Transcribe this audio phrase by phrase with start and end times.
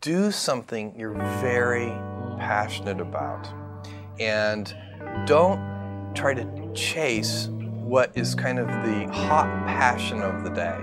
[0.00, 1.88] do something you're very
[2.38, 3.46] passionate about.
[4.18, 4.74] And
[5.26, 5.60] don't
[6.14, 10.78] try to chase what is kind of the hot passion of the day.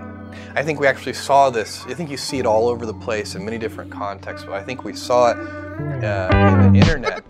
[0.55, 1.83] I think we actually saw this.
[1.85, 4.63] I think you see it all over the place in many different contexts, but I
[4.63, 5.37] think we saw it
[6.03, 7.23] uh, in the internet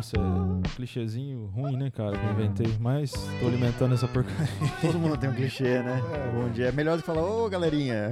[0.00, 2.74] Nossa, é um clichêzinho ruim, né, cara, que eu inventei.
[2.80, 4.48] Mas tô alimentando essa porcaria.
[4.80, 6.00] Todo mundo tem um clichê, né?
[6.34, 6.68] Bom dia.
[6.68, 8.10] É melhor do que falar, ô galerinha.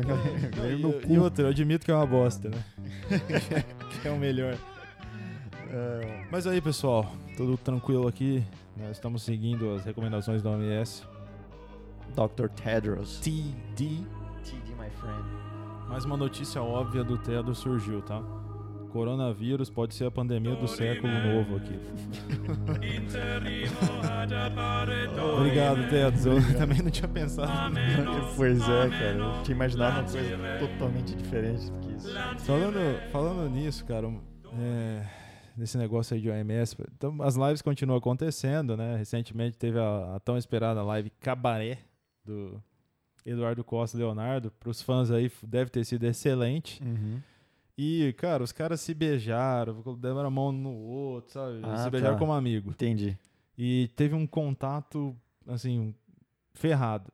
[0.54, 2.62] galerinha E, e outra, eu admito que é uma bosta, né?
[4.02, 4.58] que é o melhor.
[5.70, 8.44] É, Mas aí, pessoal, tudo tranquilo aqui.
[8.76, 11.04] Nós estamos seguindo as recomendações da OMS.
[12.10, 12.48] Dr.
[12.50, 13.18] Tedros.
[13.20, 14.04] TD.
[14.44, 15.24] TD, my friend.
[15.88, 18.22] Mais uma notícia óbvia do Tedo surgiu, tá?
[18.88, 21.78] Coronavírus pode ser a pandemia do século novo aqui.
[25.36, 26.26] Obrigado, Tedos.
[26.26, 27.74] Eu também não tinha pensado.
[28.36, 29.16] Pois é, cara.
[29.16, 32.08] Eu tinha imaginado uma coisa totalmente diferente do que isso.
[32.38, 34.12] Falando, falando nisso, cara,
[34.58, 35.04] é,
[35.56, 38.96] nesse negócio aí de OMS, então as lives continuam acontecendo, né?
[38.96, 41.78] Recentemente teve a, a tão esperada live Cabaré
[42.24, 42.62] do
[43.26, 44.50] Eduardo Costa e Leonardo.
[44.52, 46.82] Para os fãs aí deve ter sido excelente.
[46.82, 47.20] Uhum.
[47.80, 51.60] E, cara, os caras se beijaram, deram a mão no outro, sabe?
[51.62, 52.18] Ah, se beijaram tá.
[52.18, 52.70] como amigo.
[52.70, 53.16] Entendi.
[53.56, 55.94] E teve um contato, assim,
[56.52, 57.12] ferrado.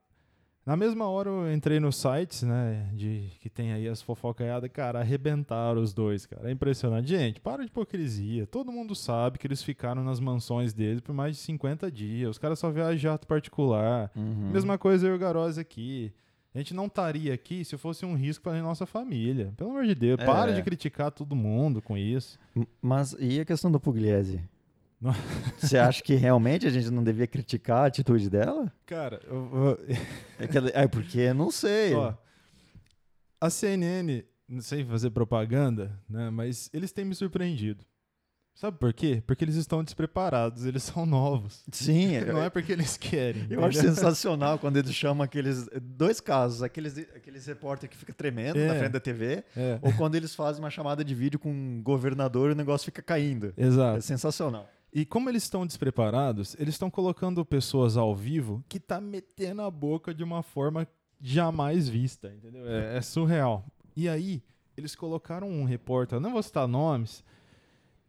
[0.65, 5.01] Na mesma hora eu entrei nos sites, né, de que tem aí as fofocaiadas, cara,
[5.01, 6.49] arrebentaram os dois, cara.
[6.49, 7.07] É impressionante.
[7.07, 8.47] Gente, para de hipocrisia.
[8.47, 12.31] Todo mundo sabe que eles ficaram nas mansões deles por mais de 50 dias.
[12.31, 14.11] Os caras só viajam jato particular.
[14.17, 14.51] Uhum.
[14.51, 16.11] Mesma coisa eu e o Garoz aqui.
[16.55, 19.53] A gente não estaria aqui se fosse um risco para nossa família.
[19.57, 20.25] Pelo amor de Deus, É.
[20.25, 22.39] para de criticar todo mundo com isso.
[22.81, 24.41] Mas e a questão do Pugliese?
[25.59, 28.73] Você acha que realmente a gente não devia criticar a atitude dela?
[28.87, 29.87] Cara, eu, eu,
[30.39, 31.93] É, que é porque não sei.
[31.95, 32.15] Ó,
[33.41, 36.31] a CNN, não sei fazer propaganda, né?
[36.31, 37.85] Mas eles têm me surpreendido.
[38.55, 39.21] Sabe por quê?
[39.27, 41.65] Porque eles estão despreparados, eles são novos.
[41.73, 43.47] Sim, Não é porque eles querem.
[43.51, 43.95] Eu acho entendeu?
[43.97, 45.69] sensacional quando eles chamam aqueles.
[45.83, 48.69] Dois casos, aqueles, aqueles repórter que fica tremendo É.
[48.69, 51.83] na frente da TV, É, ou quando eles fazem uma chamada de vídeo com um
[51.83, 53.53] governador e o negócio fica caindo.
[53.57, 54.03] É exato.
[54.03, 54.69] sensacional.
[54.93, 59.71] E como eles estão despreparados, eles estão colocando pessoas ao vivo que tá metendo a
[59.71, 60.87] boca de uma forma
[61.21, 62.65] jamais vista, entendeu?
[62.69, 63.67] É, é surreal.
[63.97, 64.41] E aí,
[64.77, 67.25] eles colocaram um repórter, não vou citar nomes,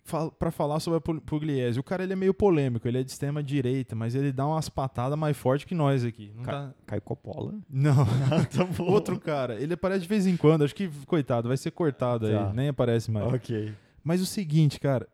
[0.05, 1.79] fal pra falar sobre a Pu- Pugliese.
[1.79, 4.69] O cara ele é meio polêmico, ele é de extrema direita, mas ele dá umas
[4.69, 6.31] patadas mais fortes que nós aqui.
[6.35, 7.53] Não, Ca- dá- Caio Coppola.
[7.69, 8.05] não.
[8.55, 8.85] tá bom.
[8.91, 12.49] outro cara, ele aparece de vez em quando, acho que coitado, vai ser cortado Tá.
[12.49, 13.33] aí, nem aparece mais.
[13.33, 13.73] Ok.
[14.03, 15.07] Mas o seguinte, cara,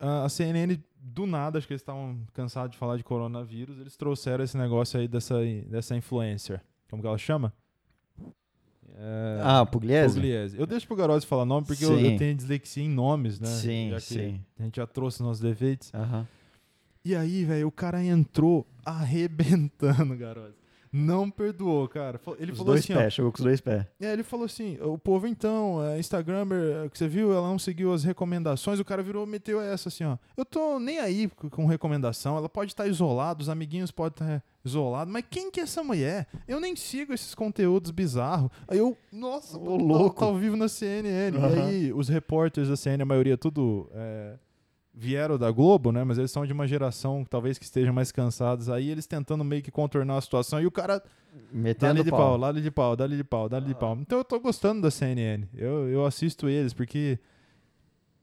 [0.00, 4.42] a CNN, do nada, acho que eles estavam cansados de falar de coronavírus, eles trouxeram
[4.44, 5.36] esse negócio aí dessa,
[5.68, 6.60] dessa influencer.
[6.88, 7.52] Como que ela chama?
[8.98, 10.14] É, Ah, Pugliese?
[10.14, 10.58] Pugliese.
[10.58, 13.46] Eu deixo pro Garoto falar nome porque eu, eu tenho dislexia em nomes, né?
[13.48, 14.40] Sim, Já sim.
[14.58, 15.92] A gente já trouxe nossos defeitos.
[15.94, 16.26] Aham.
[17.04, 20.54] E aí, velho, o cara entrou arrebentando, garoto.
[20.96, 22.18] Não perdoou, cara.
[22.38, 23.84] Ele Os falou dois assim, ó, pés, chegou com os dois pés.
[24.00, 27.58] é, ele falou assim, o povo então, é, Instagrammer, é, que você viu, ela não
[27.58, 30.16] seguiu as recomendações, o cara virou, meteu essa assim, ó.
[30.36, 34.42] Eu tô nem aí com, com recomendação, ela pode estar isolada, os amiguinhos podem estar
[34.64, 36.26] isolados, mas quem que é essa mulher?
[36.48, 38.50] Eu nem sigo esses conteúdos bizarros.
[38.66, 40.20] Aí eu, nossa, Ô, tá- louco.
[40.20, 41.36] Tá, ao vivo na CNN.
[41.36, 41.54] Aham.
[41.54, 44.34] E aí os repórteres da CNN, a maioria tudo é,
[44.98, 46.02] vieram da Globo, né?
[46.04, 48.70] Mas eles são de uma geração talvez que estejam mais cansados.
[48.70, 51.02] Aí eles tentando meio que contornar a situação e o cara
[51.52, 52.18] Metendo Dá-lhe de pau.
[52.18, 53.74] pau, dá-lhe de pau, dá-lhe de pau, dá-lhe de Ah.
[53.74, 53.98] pau.
[54.00, 55.44] Então eu tô gostando da CNN.
[55.54, 57.18] Eu, eu assisto eles porque,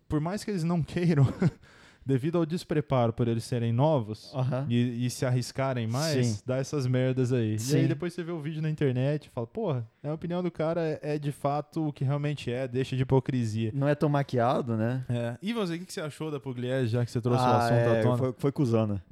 [0.09, 1.27] por mais que eles não queiram,
[2.05, 4.33] devido ao despreparo por eles serem novos
[4.69, 6.41] e, e se arriscarem mais, Sim.
[6.45, 7.55] dá essas merdas aí.
[7.55, 7.77] E Sim.
[7.77, 10.81] aí depois você vê o vídeo na internet e fala, porra, a opinião do cara
[10.81, 13.71] é, é de fato o que realmente é, deixa de hipocrisia.
[13.73, 15.05] Não é tão maquiado, né?
[15.09, 15.37] É.
[15.41, 17.89] E você, o que você achou da Pugliese, já que você trouxe o Ah, assunto
[17.89, 18.17] à é, tona?
[18.17, 19.03] foi, foi cuzona.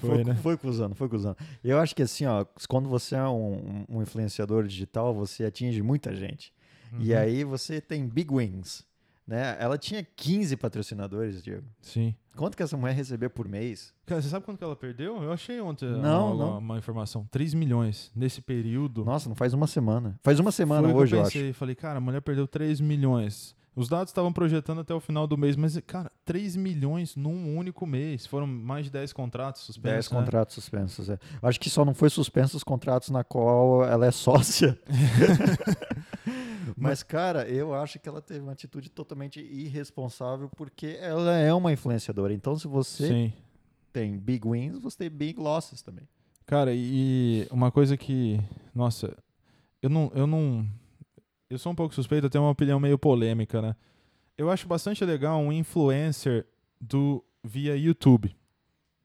[0.00, 0.34] Foi, Foi, né?
[0.42, 1.36] foi cuzando, foi cuzando.
[1.64, 6.14] Eu acho que assim, ó, quando você é um, um influenciador digital, você atinge muita
[6.14, 6.52] gente.
[7.00, 7.18] E Uhum.
[7.18, 8.84] aí você tem big wins,
[9.26, 9.56] né?
[9.58, 11.66] Ela tinha 15 patrocinadores, Diego.
[11.80, 12.14] Sim.
[12.36, 13.94] Quanto que essa mulher recebia por mês?
[14.04, 15.22] Cara, você sabe quanto que ela perdeu?
[15.22, 16.58] Eu achei ontem Não, uma, não.
[16.58, 17.26] uma informação.
[17.30, 19.04] 3 milhões nesse período.
[19.06, 20.20] Nossa, não faz uma semana.
[20.22, 21.48] Faz uma semana Foi hoje, eu eu, pensei.
[21.50, 21.58] acho.
[21.58, 23.55] Falei, cara, a mulher perdeu 3 milhões.
[23.76, 27.86] Os dados estavam projetando até o final do mês, mas, cara, 3 milhões num único
[27.86, 28.26] mês.
[28.26, 30.08] Foram mais de 10 contratos suspensos.
[30.08, 30.18] 10 né?
[30.18, 31.10] contratos suspensos.
[31.10, 31.18] É.
[31.42, 34.78] Acho que só não foi suspenso os contratos na qual ela é sócia.
[36.74, 41.70] Mas, cara, eu acho que ela teve uma atitude totalmente irresponsável porque ela é uma
[41.70, 42.32] influenciadora.
[42.32, 43.32] Então, se você Sim.
[43.92, 46.08] tem big wins, você tem big losses também.
[46.46, 48.40] Cara, e uma coisa que.
[48.74, 49.14] Nossa,
[49.82, 50.10] eu não.
[50.14, 50.66] Eu não.
[51.48, 53.76] Eu sou um pouco suspeito, eu tenho uma opinião meio polêmica, né?
[54.36, 56.46] Eu acho bastante legal um influencer
[56.80, 58.34] do via YouTube.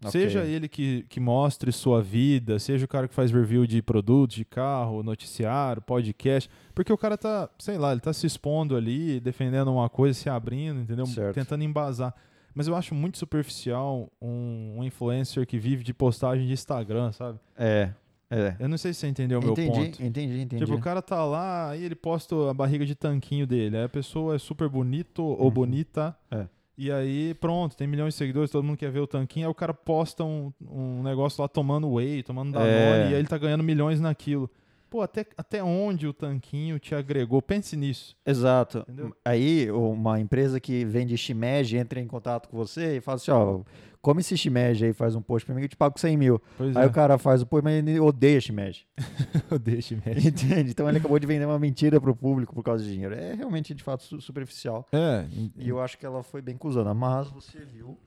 [0.10, 0.52] Seja Ok.
[0.52, 4.44] ele que, que mostre sua vida, seja o cara que faz review de produtos, de
[4.44, 9.72] carro, noticiário, podcast, porque o cara tá, sei lá, ele tá se expondo ali, defendendo
[9.72, 11.06] uma coisa, se abrindo, entendeu?
[11.06, 11.36] Certo.
[11.36, 12.16] Tentando embasar.
[12.56, 17.40] Mas eu acho muito superficial um, um influencer que vive de postagem de Instagram, sabe?
[17.56, 17.92] É,
[18.32, 18.56] é.
[18.60, 19.80] Eu não sei se você entendeu o meu ponto.
[20.02, 20.64] entendi, entendi.
[20.66, 23.78] Tipo, o cara tá lá, aí ele posta a barriga de tanquinho dele.
[23.78, 25.52] Aí a pessoa é super bonito ou Uhum.
[25.52, 26.16] bonita.
[26.32, 26.46] É.
[26.78, 29.46] E aí, pronto, tem milhões de seguidores, todo mundo quer ver o tanquinho.
[29.46, 33.10] Aí o cara posta um, um negócio lá tomando whey, tomando Danone, É.
[33.12, 34.50] e aí ele tá ganhando milhões naquilo.
[34.90, 37.42] Pô, até, até onde o tanquinho te agregou?
[37.42, 38.16] Pense nisso.
[38.26, 38.80] Exato.
[38.80, 39.16] Entendeu?
[39.24, 43.62] Aí uma empresa que vende shimeji entra em contato com você e fala assim, ó,
[44.02, 46.42] come esse shimeji aí, faz um post pra mim que eu te pago 100 mil.
[46.58, 46.88] Pois aí é.
[46.88, 48.88] o cara faz o post, mas ele odeia shimeji.
[49.62, 50.28] Deixa, mesmo.
[50.30, 50.72] Entende?
[50.72, 53.14] Então ele acabou de vender uma mentira pro público por causa de dinheiro.
[53.16, 54.88] É realmente, de fato, su- superficial.
[54.92, 55.26] É,
[55.58, 56.94] E eu acho que ela foi bem cuzona.
[56.94, 57.98] Mas você viu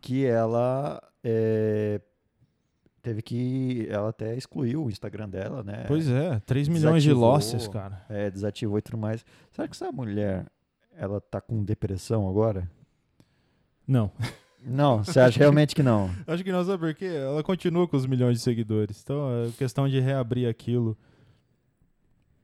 [0.00, 2.00] que ela é,
[3.02, 3.86] teve que...
[3.90, 5.84] Ela até excluiu o Instagram dela, né?
[5.86, 8.04] pois é, 3 milhões de losses, cara.
[8.08, 9.24] É, desativou e tudo mais.
[9.52, 10.46] Será que essa mulher,
[10.96, 12.68] ela tá com depressão agora?
[13.86, 14.10] Não.
[14.66, 16.10] Não, você acha realmente que não?
[16.26, 17.04] Acho que não, sabe por quê?
[17.06, 19.00] Ela continua com os milhões de seguidores.
[19.02, 20.96] Então é questão de reabrir aquilo.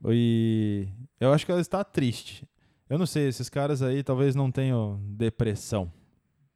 [0.08, 0.88] E
[1.20, 2.46] eu acho que ela está triste.
[2.88, 5.90] Eu não sei, esses caras aí talvez não tenham depressão.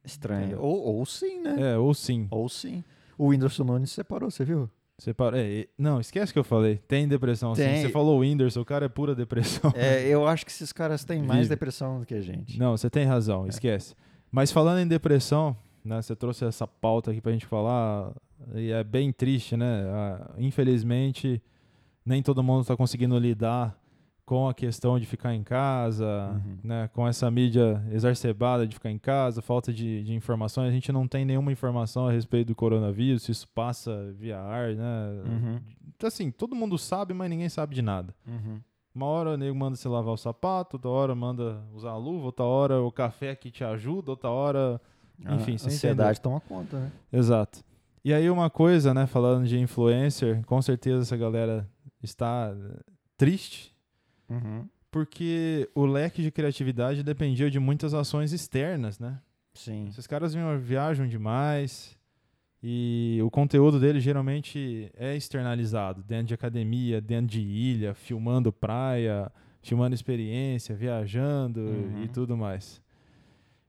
[0.04, 0.60] Estranho.
[0.60, 1.72] Ou, ou sim, né?
[1.72, 2.28] É, ou sim.
[2.30, 2.84] Ou sim.
[3.18, 4.70] O Whindersson Nunes separou, você viu?
[4.98, 5.38] Separa...
[5.38, 6.78] É, e- não, esquece que eu falei.
[6.88, 7.62] Tem depressão sim.
[7.62, 7.82] Tem.
[7.82, 9.72] Você falou o Whindersson, o cara é pura depressão.
[9.74, 11.50] É, eu acho que esses caras têm mais Vive.
[11.50, 12.58] depressão do que a gente.
[12.58, 13.94] Não, você tem razão, esquece.
[14.36, 18.12] Mas falando em depressão, né, você trouxe essa pauta aqui pra gente falar,
[18.54, 19.84] e é bem triste, né?
[19.88, 21.42] Ah, infelizmente,
[22.04, 23.74] nem todo mundo está conseguindo lidar
[24.26, 26.58] com a questão de ficar em casa, Uhum.
[26.62, 30.68] né, com essa mídia exacerbada de ficar em casa, falta de, de informações.
[30.68, 34.74] A gente não tem nenhuma informação a respeito do coronavírus, se isso passa via ar,
[34.74, 35.22] né?
[35.24, 35.60] Uhum.
[36.02, 38.14] Assim, todo mundo sabe, mas ninguém sabe de nada.
[38.28, 38.60] Uhum.
[38.96, 42.24] Uma hora o nego manda você lavar o sapato, outra hora manda usar a luva,
[42.24, 44.80] outra hora o café que te ajuda, outra hora.
[45.20, 46.92] Enfim, a ansiedade toma conta, né?
[47.12, 47.62] Exato.
[48.02, 51.68] E aí uma coisa, né, falando de influencer, com certeza essa galera
[52.02, 52.80] está eh,
[53.18, 53.76] triste,
[54.30, 54.66] Uhum.
[54.90, 59.18] porque o leque de criatividade dependia de muitas ações externas, né?
[59.54, 59.88] Sim.
[59.88, 61.95] Esses caras viajam demais
[62.62, 69.30] e o conteúdo deles geralmente é externalizado dentro de academia, dentro de ilha, filmando praia,
[69.62, 72.02] filmando experiência, viajando Uhum.
[72.04, 72.82] e tudo mais.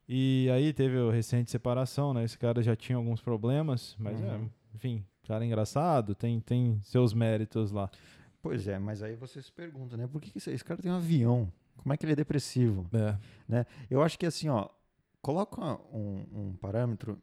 [0.08, 2.24] E aí teve a recente separação, né?
[2.24, 4.50] Esse cara já tinha alguns problemas, mas é, Uhum.
[4.74, 7.90] enfim, cara engraçado, tem, tem seus méritos lá.
[8.42, 10.08] Pois é, mas aí você se pergunta, né?
[10.08, 11.52] Por que, que esse, cara tem um avião?
[11.76, 12.86] Como é que ele é depressivo?
[13.50, 13.66] É.
[13.90, 14.70] Eu acho que assim, ó,
[15.22, 15.62] coloca
[15.94, 17.18] um, um parâmetro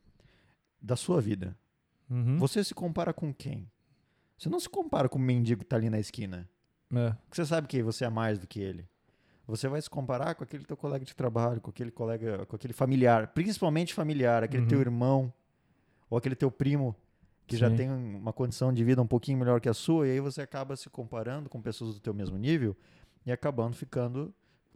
[0.84, 1.56] da sua vida.
[2.10, 2.38] Uhum.
[2.38, 3.70] Você se compara com quem?
[4.36, 6.48] Você não se compara com o mendigo que tá ali na esquina.
[6.94, 7.10] É.
[7.10, 8.86] Porque você sabe que você é mais do que ele.
[9.46, 12.72] Você vai se comparar com aquele teu colega de trabalho, com aquele colega, com aquele
[12.72, 14.68] familiar, principalmente familiar, aquele Uhum.
[14.68, 15.32] teu irmão
[16.10, 16.94] ou aquele teu primo
[17.46, 17.76] que já Sim.
[17.76, 20.76] tem uma condição de vida um pouquinho melhor que a sua, e aí você acaba
[20.76, 22.74] se comparando com pessoas do teu mesmo nível
[23.26, 24.34] e acabando ficando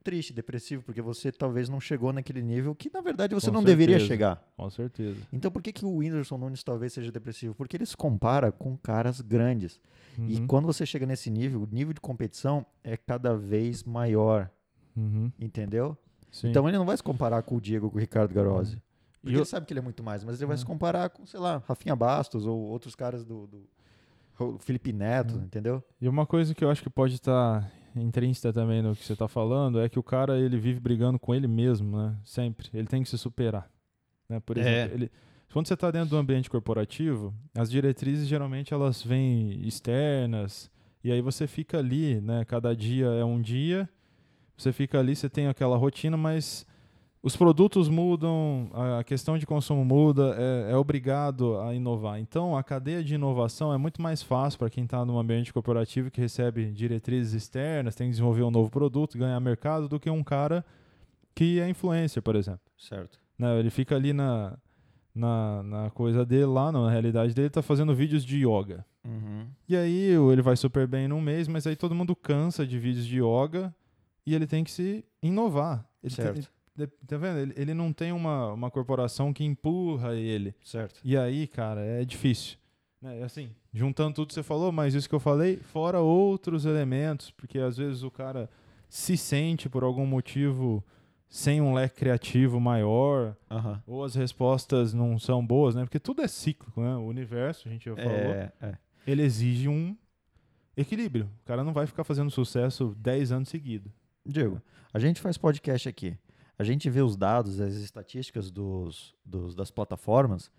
[0.09, 3.63] triste, depressivo, porque você talvez não chegou naquele nível que na verdade você Com não
[3.63, 4.09] deveria certeza.
[4.09, 4.49] chegar.
[4.57, 5.21] Com certeza.
[5.33, 7.55] Então por que, que o Whindersson Nunes talvez seja depressivo?
[7.55, 9.79] Porque ele se compara com caras grandes.
[10.17, 10.47] E Uhum.
[10.47, 14.51] quando você chega nesse nível, o nível de competição é cada vez maior,
[14.97, 15.31] Uhum.
[15.39, 15.97] entendeu?
[16.33, 16.49] Sim.
[16.49, 18.77] Então ele não vai se comparar com o Diego, com o Ricardo Garozzi.
[18.77, 18.81] E
[19.21, 20.59] Porque eu- ele sabe que ele é muito mais, mas ele vai Uhum.
[20.61, 25.43] se comparar com, sei lá, Rafinha Bastos ou outros caras do, do Felipe Neto, Uhum.
[25.45, 25.83] entendeu?
[26.01, 27.71] E uma coisa que eu acho que pode estar
[28.03, 31.35] intrínseca também no que você está falando é que o cara ele vive brigando com
[31.35, 32.17] ele mesmo, né?
[32.25, 32.69] Sempre.
[32.75, 33.71] Ele tem que se superar.
[34.29, 34.41] Né?
[34.41, 34.61] Por É.
[34.61, 35.11] exemplo, ele,
[35.53, 40.71] quando você está dentro do ambiente corporativo, as diretrizes geralmente elas vêm externas
[41.03, 42.45] e aí você fica ali, né?
[42.45, 43.89] Cada dia é um dia.
[44.57, 46.67] Você fica ali, você tem aquela rotina, mas
[47.23, 52.19] os produtos mudam, a questão de consumo muda, é, é obrigado a inovar.
[52.21, 56.11] Então, a cadeia de inovação é muito mais fácil para quem está num ambiente corporativo
[56.11, 60.23] que recebe diretrizes externas, tem que desenvolver um novo produto, ganhar mercado, do que um
[60.23, 60.65] cara
[61.35, 62.61] que é influencer, por exemplo.
[62.77, 63.19] Certo.
[63.39, 64.57] Né, Ele fica ali na,
[65.15, 68.85] na, na coisa dele lá, na realidade dele, está fazendo vídeos de yoga.
[69.05, 69.47] Uhum.
[69.69, 73.07] E aí ele vai super bem num mês, mas aí todo mundo cansa de vídeos
[73.07, 73.75] de yoga
[74.27, 75.85] e ele tem que se inovar.
[76.03, 76.37] Ele tem- Certo.
[76.39, 76.47] ele-
[76.87, 77.39] tá vendo?
[77.39, 80.55] Ele, ele não tem uma, uma corporação que empurra ele.
[80.63, 81.01] Certo.
[81.05, 82.57] E aí, cara, é difícil.
[83.01, 83.23] Né?
[83.23, 87.59] Assim, juntando tudo que você falou, mas isso que eu falei, fora outros elementos, porque
[87.59, 88.49] às vezes o cara
[88.89, 90.85] se sente por algum motivo
[91.29, 93.37] sem um leque criativo maior,
[93.87, 95.83] ou as respostas não são boas, né?
[95.85, 96.97] Porque tudo é cíclico, né?
[96.97, 98.79] O universo, a gente já falou, É, é.
[99.07, 99.95] ele exige um
[100.75, 101.29] equilíbrio.
[101.43, 103.93] O cara não vai ficar fazendo sucesso 10 anos seguidos.
[104.25, 104.61] Diego,
[104.93, 106.17] a gente faz podcast aqui.
[106.59, 110.51] A gente vê os dados, as estatísticas dos, dos- das plataformas.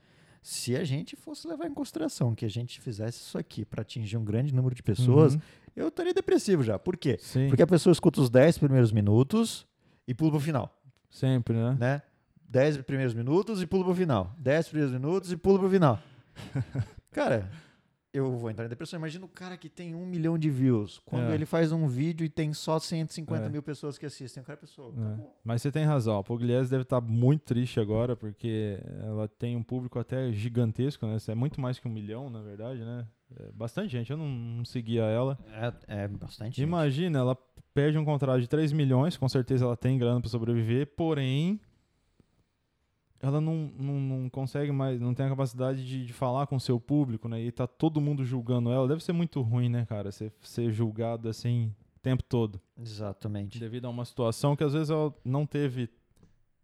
[0.42, 4.16] Se a gente fosse levar em consideração que a gente fizesse isso aqui para atingir
[4.16, 5.42] um grande número de pessoas, Uhum.
[5.76, 6.80] eu estaria depressivo já.
[6.80, 7.18] Por quê?
[7.20, 9.68] Sim, Porque a pessoa escuta os 10 primeiros minutos
[10.08, 11.76] e pula pro final, sempre, né?
[11.78, 12.02] né?
[12.48, 14.34] 10 primeiros minutos e pula pro final.
[14.38, 16.00] 10 primeiros minutos e pula pro final.
[17.12, 17.52] Cara,
[18.14, 18.98] eu vou entrar em depressão.
[18.98, 21.00] Imagina o cara que tem um milhão de views.
[21.06, 21.36] Quando É.
[21.36, 23.50] ele faz um vídeo e tem só 150 É.
[23.50, 24.42] mil pessoas que assistem.
[24.42, 25.28] O cara, pessoa, É.
[25.44, 26.18] Mas você tem razão.
[26.18, 31.18] A Pugliese deve estar muito triste agora, porque ela tem um público até gigantesco, né?
[31.28, 33.06] É muito mais que um milhão, na verdade, né?
[33.40, 34.10] É bastante gente.
[34.10, 35.38] Eu não, não seguia ela.
[35.88, 36.56] É, é bastante.
[36.56, 36.64] gente.
[36.64, 37.38] Imagina, ela
[37.76, 41.60] perde um contrato de 3 milhões, com certeza ela tem grana para sobreviver, porém
[43.22, 46.60] ela não, não, não consegue mais, não tem a capacidade de, de falar com o
[46.60, 47.42] seu público, né?
[47.42, 48.88] E tá todo mundo julgando ela.
[48.88, 50.12] Deve ser muito ruim, né, cara?
[50.12, 52.62] Ser, ser julgado assim o tempo todo.
[52.78, 53.60] Exatamente.
[53.60, 55.90] Devido a uma situação que às vezes ela não teve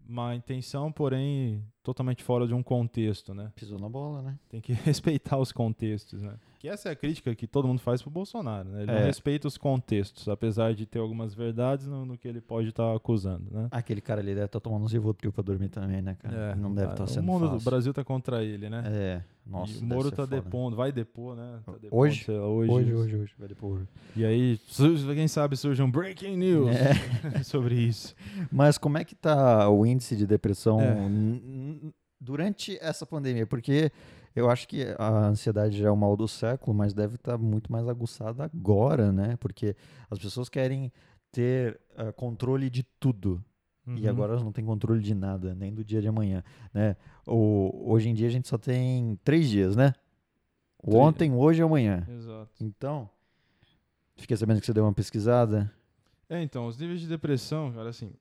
[0.08, 3.51] má intenção, porém totalmente fora de um contexto, né?
[3.56, 4.36] Pisou na bola, né?
[4.50, 6.34] Tem que respeitar os contextos, né?
[6.60, 8.82] Que essa é a crítica que todo mundo faz pro Bolsonaro, né?
[8.84, 9.06] Ele não É.
[9.06, 13.46] respeita os contextos, apesar de ter algumas verdades no, no que ele pode estar acusando,
[13.51, 13.68] né?
[13.70, 16.56] Aquele cara ali deve estar tomando uns Rivotril pra dormir também, né, cara?
[16.56, 17.70] não deve ah, estar sendo O mundo do fácil.
[17.70, 18.84] Brasil tá contra ele, né?
[18.88, 19.74] É, nossa.
[19.74, 20.36] e o Moro tá foda.
[20.42, 21.60] depondo, vai depor, né?
[21.63, 22.25] Tá depondo, Hoje?
[22.32, 23.34] lá, hoje, Hoje, hoje, hoje.
[23.38, 23.84] Vai hoje.
[24.15, 24.60] E aí,
[25.13, 27.44] quem sabe surge um breaking news É.
[27.44, 28.15] sobre isso.
[28.51, 30.96] Mas como é que tá o índice de depressão É.
[32.20, 33.46] durante essa pandemia?
[33.48, 33.91] Porque
[34.36, 37.72] eu acho que a ansiedade já é o mal do século, mas deve estar muito
[37.72, 39.38] mais aguçada agora, né?
[39.38, 39.75] Porque
[40.10, 40.91] as pessoas querem
[41.32, 43.44] ter ah, controle de tudo.
[43.88, 44.10] E Uhum.
[44.10, 46.96] agora elas não têm controle de nada, nem do dia de amanhã, né?
[47.27, 49.94] O, hoje em dia a gente só tem três dias, né?
[50.82, 52.03] O ontem, hoje e amanhã.
[52.10, 52.50] Exato.
[52.60, 53.08] Então,
[54.15, 55.72] fiquei sabendo que você deu uma pesquisada.
[56.27, 58.12] É, então, os níveis de depressão, cara, assim,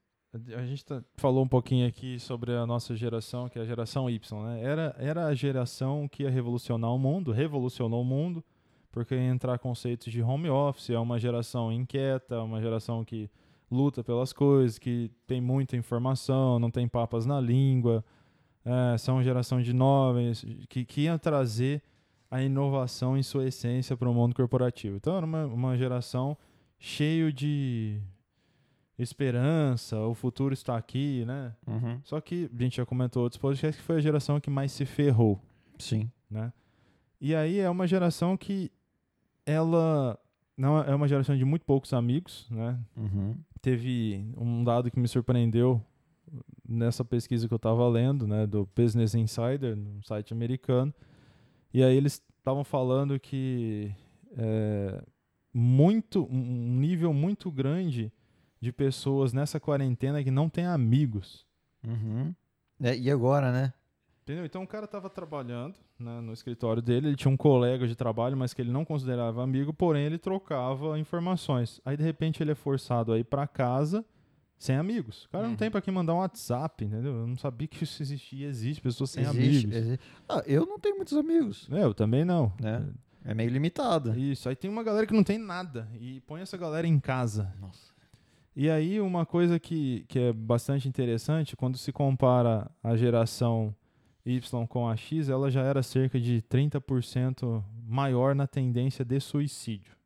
[0.56, 4.10] a gente tá- falou um pouquinho aqui sobre a nossa geração, que é a geração
[4.10, 4.62] Y, né?
[4.62, 8.42] Era, era a geração que ia revolucionar o mundo, revolucionou o mundo,
[8.90, 13.30] porque ia entrar conceitos de home office, é uma geração inquieta, uma geração que
[13.70, 18.04] luta pelas coisas, que tem muita informação, não tem papas na língua,
[18.64, 20.32] é, são geração de nove
[20.68, 21.82] que, que ia trazer
[22.30, 24.96] a inovação em sua essência para o mundo corporativo.
[24.96, 26.36] Então era uma, uma geração
[26.78, 28.00] cheio de
[28.98, 31.54] esperança, o futuro está aqui, né?
[31.66, 32.00] Uhum.
[32.04, 34.84] Só que a gente já comentou outros podcasts que foi a geração que mais se
[34.84, 35.40] ferrou,
[35.78, 36.10] Sim.
[36.30, 36.52] né?
[37.20, 38.70] E aí é uma geração que
[39.46, 40.18] ela
[40.56, 42.78] não é uma geração de muito poucos amigos, né?
[42.96, 43.34] Uhum.
[43.60, 45.82] Teve um dado que me surpreendeu
[46.66, 50.92] nessa pesquisa que eu estava lendo, né, do Business Insider, no site americano.
[51.72, 53.92] E aí eles estavam falando que
[54.36, 55.02] é,
[55.52, 58.12] muito um nível muito grande
[58.64, 61.46] de pessoas nessa quarentena que não tem amigos.
[61.86, 62.34] Uhum.
[62.82, 63.72] É, e agora, né?
[64.22, 64.44] Entendeu?
[64.46, 68.36] Então o cara estava trabalhando né, no escritório dele, ele tinha um colega de trabalho,
[68.36, 71.78] mas que ele não considerava amigo, porém ele trocava informações.
[71.84, 74.02] Aí de repente ele é forçado a ir para casa
[74.58, 75.24] sem amigos.
[75.26, 75.56] O cara não Uhum.
[75.58, 77.12] tem para quem mandar um WhatsApp, entendeu?
[77.16, 79.76] Eu não sabia que isso existia, existe pessoas sem Existe, amigos.
[79.76, 80.04] existe.
[80.26, 81.68] Ah, eu não tenho muitos amigos.
[81.70, 82.50] É, eu também não.
[82.58, 82.82] Né?
[83.26, 84.18] É meio limitado.
[84.18, 87.52] Isso, aí tem uma galera que não tem nada e põe essa galera em casa.
[87.60, 87.92] Nossa.
[88.56, 93.74] E aí uma coisa que, que é bastante interessante, quando se compara a geração
[94.24, 99.96] Y com a X, ela já era cerca de 30% maior na tendência de suicídio.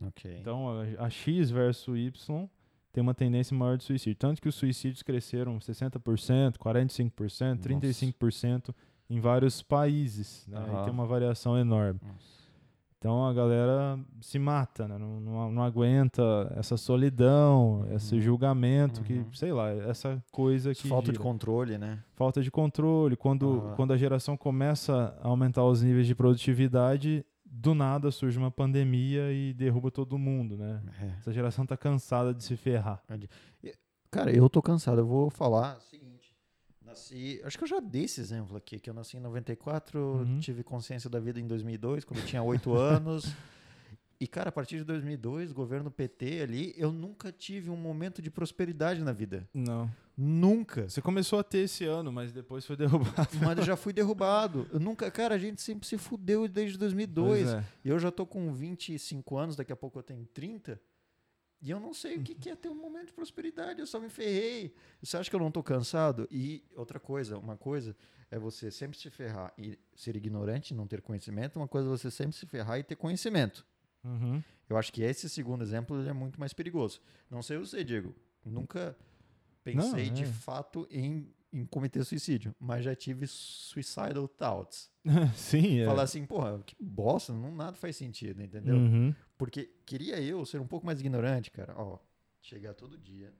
[0.00, 0.38] Ok.
[0.40, 2.48] Então a, a X versus Y
[2.92, 4.16] tem uma tendência maior de suicídio.
[4.16, 8.74] Tanto que os suicídios cresceram 60%, 45%, 35%
[9.10, 10.46] em vários países.
[10.46, 10.58] Né?
[10.58, 10.84] E Aham.
[10.84, 12.00] tem uma variação enorme.
[12.02, 12.37] Nossa.
[12.98, 14.98] Então a galera se mata, né?
[14.98, 19.24] não, não, não aguenta essa solidão, esse julgamento, Uhum.
[19.30, 20.88] que, sei lá, essa coisa que.
[20.88, 21.22] Falta de gira.
[21.22, 22.02] controle, né?
[22.14, 23.16] Falta de controle.
[23.16, 23.74] Quando, Aham.
[23.76, 29.32] quando a geração começa a aumentar os níveis de produtividade, do nada surge uma pandemia
[29.32, 30.82] e derruba todo mundo, né?
[31.00, 31.06] É.
[31.18, 33.00] Essa geração tá cansada de se ferrar.
[34.10, 34.98] Cara, eu tô cansado.
[35.00, 36.07] Eu vou falar seguinte.
[36.88, 37.40] Nasci.
[37.44, 40.38] Acho que eu já dei esse exemplo aqui, que eu nasci em 94, Uhum.
[40.40, 43.32] tive consciência da vida em 2002, quando eu tinha 8 anos.
[44.20, 48.30] E, cara, a partir de 2002, governo PT ali, eu nunca tive um momento de
[48.32, 49.48] prosperidade na vida.
[49.54, 49.88] Não.
[50.16, 50.88] Nunca.
[50.88, 52.74] Você começou a ter esse ano, mas depois foi
[53.14, 53.28] derrubado.
[53.40, 54.66] Mas eu já fui derrubado.
[54.72, 57.44] Eu nunca, cara, a gente sempre se fudeu desde 2002.
[57.44, 57.64] Pois é.
[57.84, 60.80] E eu já tô com 25 anos, daqui a pouco eu tenho 30.
[61.60, 63.98] E eu não sei o que que é ter um momento de prosperidade, eu só
[63.98, 64.74] me ferrei.
[65.02, 66.28] Você acha que eu não tô cansado?
[66.30, 67.96] E outra coisa, uma coisa
[68.30, 72.10] é você sempre se ferrar e ser ignorante, não ter conhecimento, uma coisa é você
[72.10, 73.66] sempre se ferrar e ter conhecimento.
[74.04, 74.42] Uhum.
[74.68, 77.00] Eu acho que esse segundo exemplo é muito mais perigoso.
[77.30, 78.14] Não sei você, Diego.
[78.44, 78.96] Nunca
[79.64, 80.26] pensei Não, de é.
[80.26, 84.90] fato em, em cometer suicídio, mas já tive suicidal thoughts.
[85.34, 85.86] Sim, é.
[85.86, 88.76] Falar assim, porra, que bosta, não, nada faz sentido, entendeu?
[88.76, 89.14] Uhum.
[89.36, 91.74] Porque queria eu ser um pouco mais ignorante, cara.
[91.76, 91.98] Ó,
[92.42, 93.32] chegar todo dia,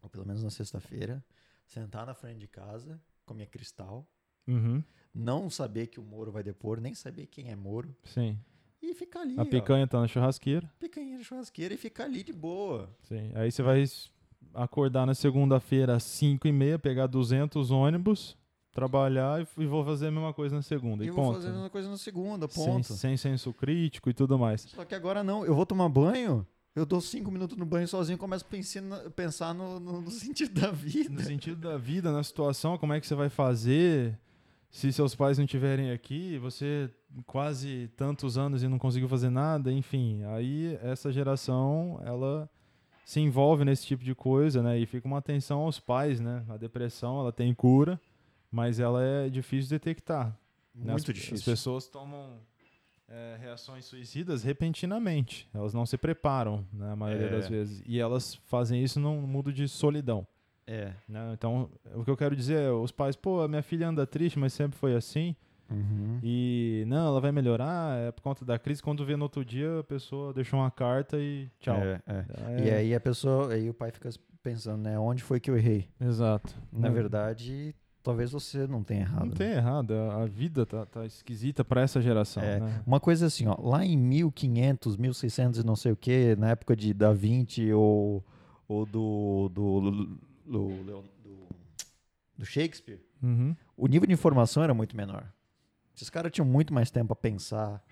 [0.00, 1.24] ou pelo menos na sexta-feira,
[1.66, 4.08] sentar na frente de casa com a minha cristal,
[4.46, 4.82] Uhum.
[5.14, 8.38] não saber que o Moro vai depor, nem saber quem é Moro, Sim.
[8.80, 10.68] e ficar ali, A ó, picanha tá na churrasqueira.
[10.80, 12.92] picanha de churrasqueira e ficar ali de boa.
[13.02, 13.30] Sim.
[13.34, 13.84] Aí você vai
[14.54, 18.36] acordar na segunda-feira às 5 e meia, pegar 200 ônibus,
[18.72, 21.04] trabalhar e, vou fazer a mesma coisa na segunda.
[21.04, 21.34] E E, vou ponto.
[21.36, 22.92] fazer a mesma coisa na segunda, sem, ponto.
[22.94, 24.62] sem senso crítico e tudo mais.
[24.62, 28.16] Só que agora não, eu vou tomar banho, eu dou cinco minutos no banho sozinho
[28.16, 28.46] e começo
[29.06, 31.22] a pensar, no, no- no sentido da No vida.
[31.22, 34.18] sentido da vida, na situação, como é que você vai fazer
[34.70, 36.88] se seus pais não estiverem aqui, você
[37.26, 40.24] quase tantos anos e não conseguiu fazer nada, enfim.
[40.24, 42.48] Aí essa geração, ela
[43.04, 44.78] se envolve nesse tipo de coisa, né?
[44.78, 46.44] E fica uma atenção aos pais, né?
[46.48, 48.00] A depressão, ela tem cura,
[48.50, 50.26] mas ela é difícil de detectar.
[50.74, 50.92] né?
[50.92, 51.34] Muito As- difícil.
[51.36, 52.38] As pessoas tomam
[53.08, 55.46] é, reações suicidas repentinamente.
[55.52, 57.30] Elas não se preparam, né, a maioria É.
[57.30, 57.82] das vezes.
[57.86, 60.26] E elas fazem isso num mundo de solidão.
[60.66, 60.92] É.
[61.08, 61.32] né?
[61.34, 64.38] Então, o que eu quero dizer é, os pais, pô, a minha filha anda triste,
[64.38, 65.34] mas sempre foi assim.
[65.72, 66.18] Uhum.
[66.22, 68.82] E não, ela vai melhorar, é por conta da crise.
[68.82, 71.76] Quando vê no outro dia, a pessoa deixou uma carta e tchau.
[71.76, 72.24] É, é.
[72.62, 74.10] É, E aí a pessoa, aí o pai fica
[74.42, 75.88] pensando, né, onde foi que eu errei?
[76.00, 76.54] Exato.
[76.72, 79.20] Na Não- verdade, talvez você não tenha errado.
[79.20, 79.34] Não né?
[79.36, 82.58] tem errado, a vida tá, tá esquisita pra essa geração, É.
[82.58, 82.82] né?
[82.86, 86.74] Uma coisa assim, ó, lá em 1500, 1600 e não sei o que, na época
[86.74, 88.24] de Da Vinci ou,
[88.66, 89.90] ou do, do, do,
[90.44, 91.12] do, do-
[92.38, 93.54] do Shakespeare, Uhum.
[93.76, 95.31] o nível de informação era muito menor.
[95.94, 97.82] Esses caras tinham muito mais tempo para pensar,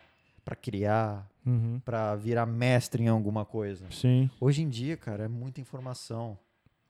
[0.44, 1.80] para criar, Uhum.
[1.84, 3.86] para virar mestre em alguma coisa.
[3.90, 6.38] Sim, Hoje em dia, cara, é muita informação.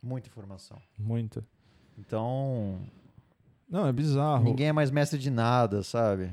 [0.02, 0.80] Muita informação.
[0.98, 1.44] muita.
[1.98, 2.80] Então,
[3.68, 4.42] Não, é bizarro.
[4.44, 6.32] ninguém é mais mestre de nada, sabe?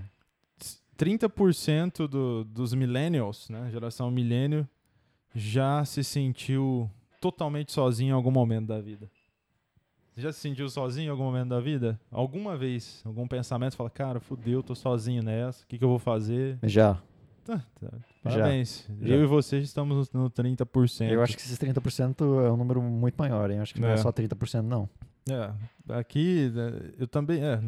[0.97, 4.67] 30% do, dos millennials, né, geração milênio,
[5.35, 6.89] já se sentiu
[7.21, 9.09] totalmente sozinho em algum momento da vida.
[10.17, 11.99] Você já se sentiu sozinho em algum momento da vida?
[12.11, 15.99] Alguma vez, algum pensamento, fala, cara, fudeu, tô sozinho nessa, o que, que eu vou
[15.99, 16.57] fazer?
[16.63, 16.95] Já.
[17.45, 18.89] Tá, tá, Parabéns.
[18.99, 19.13] Já.
[19.13, 21.11] Eu e você já estamos no 30%.
[21.11, 23.59] Eu acho que esses 30% é um número muito maior, hein?
[23.59, 23.97] Acho que não é, É.
[23.97, 24.89] só 30%, não.
[25.29, 27.59] É, aqui né, eu também, é,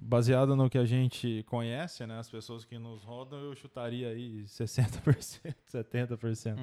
[0.00, 4.44] baseado no que a gente conhece, né, as pessoas que nos rodam, eu chutaria aí
[4.46, 6.56] 60%, 70%.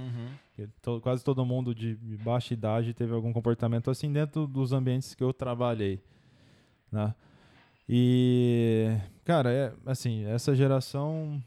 [0.55, 4.73] Porque to- quase todo mundo de de baixa idade teve algum comportamento assim dentro dos
[4.73, 6.01] ambientes que eu trabalhei,
[6.91, 7.13] né?
[7.87, 11.41] E, cara, é assim, essa geração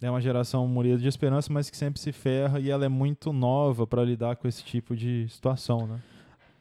[0.00, 3.32] é uma geração morida de esperança, mas que sempre se ferra e ela é muito
[3.32, 6.00] nova para lidar com esse tipo de situação, né?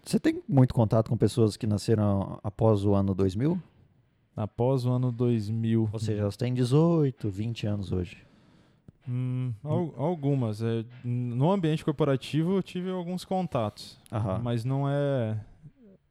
[0.04, 3.62] Você tem muito contato com pessoas que nasceram após o ano 2000?
[4.36, 5.90] Após o ano 2000.
[5.92, 8.18] Ou seja, elas têm 18, 20 anos hoje.
[9.08, 10.62] Hum, al- algumas.
[10.62, 14.40] é, no ambiente corporativo eu tive alguns contatos, Aham.
[14.44, 15.38] mas não é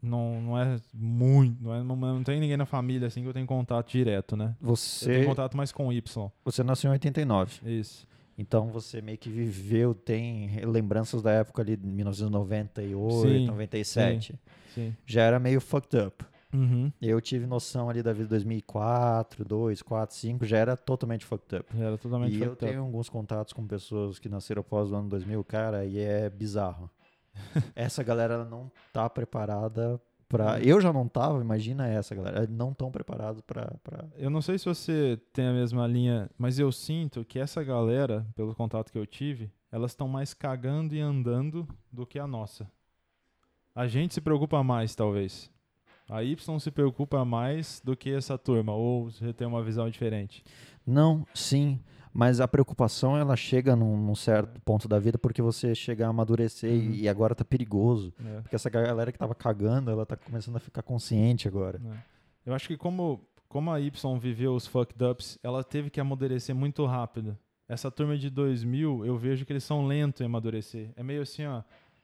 [0.03, 3.33] não, não é muito, não, é, não, não tem ninguém na família assim que eu
[3.33, 4.57] tenho contato direto, né?
[4.61, 6.31] Eu Você, tenho contato mais com Y.
[6.45, 7.61] você nasceu em 89.
[7.71, 8.07] Isso.
[8.41, 14.35] Então você meio que viveu, tem lembranças da época ali de 1998, Sim, 97.
[14.75, 14.97] Sim.
[15.05, 16.25] Já era meio fucked up.
[16.51, 16.91] Uhum.
[17.03, 21.55] Eu tive noção ali da vida de 2004, 2, 4, 5, já era totalmente fucked
[21.55, 21.67] up.
[21.79, 22.73] Era totalmente E eu fucked up.
[22.73, 26.91] tenho alguns contatos com pessoas que nasceram após o ano 2000, cara, e é bizarro.
[27.77, 30.61] essa galera não tá preparada pra.
[30.61, 32.47] Eu já não tava, imagina essa galera.
[32.47, 33.75] Não tão preparados pra.
[33.83, 34.07] pra...
[34.17, 38.25] Eu não sei se você tem a mesma linha, mas eu sinto que essa galera,
[38.37, 42.71] pelo contato que eu tive, elas estão mais cagando e andando do que a nossa.
[43.75, 45.51] A gente se preocupa mais, talvez.
[46.09, 50.45] A Y se preocupa mais do que essa turma, ou você tem uma visão diferente.
[50.87, 51.79] Não, sim.
[52.13, 56.11] Mas a preocupação ela chega num, num certo ponto da vida porque você chega a
[56.11, 56.95] amadurecer e- Uhum.
[56.95, 58.13] e agora tá perigoso.
[58.19, 58.41] né?
[58.43, 61.79] Porque essa galera que tava cagando, ela tá começando a ficar consciente agora.
[61.79, 62.03] Né?
[62.45, 66.55] Eu acho que como, como a Y viveu os fucked ups, ela teve que amadurecer
[66.55, 67.37] muito rápido.
[67.69, 70.91] essa turma de 2000, eu vejo que eles são lentos em amadurecer.
[70.97, 71.63] É meio assim, ó.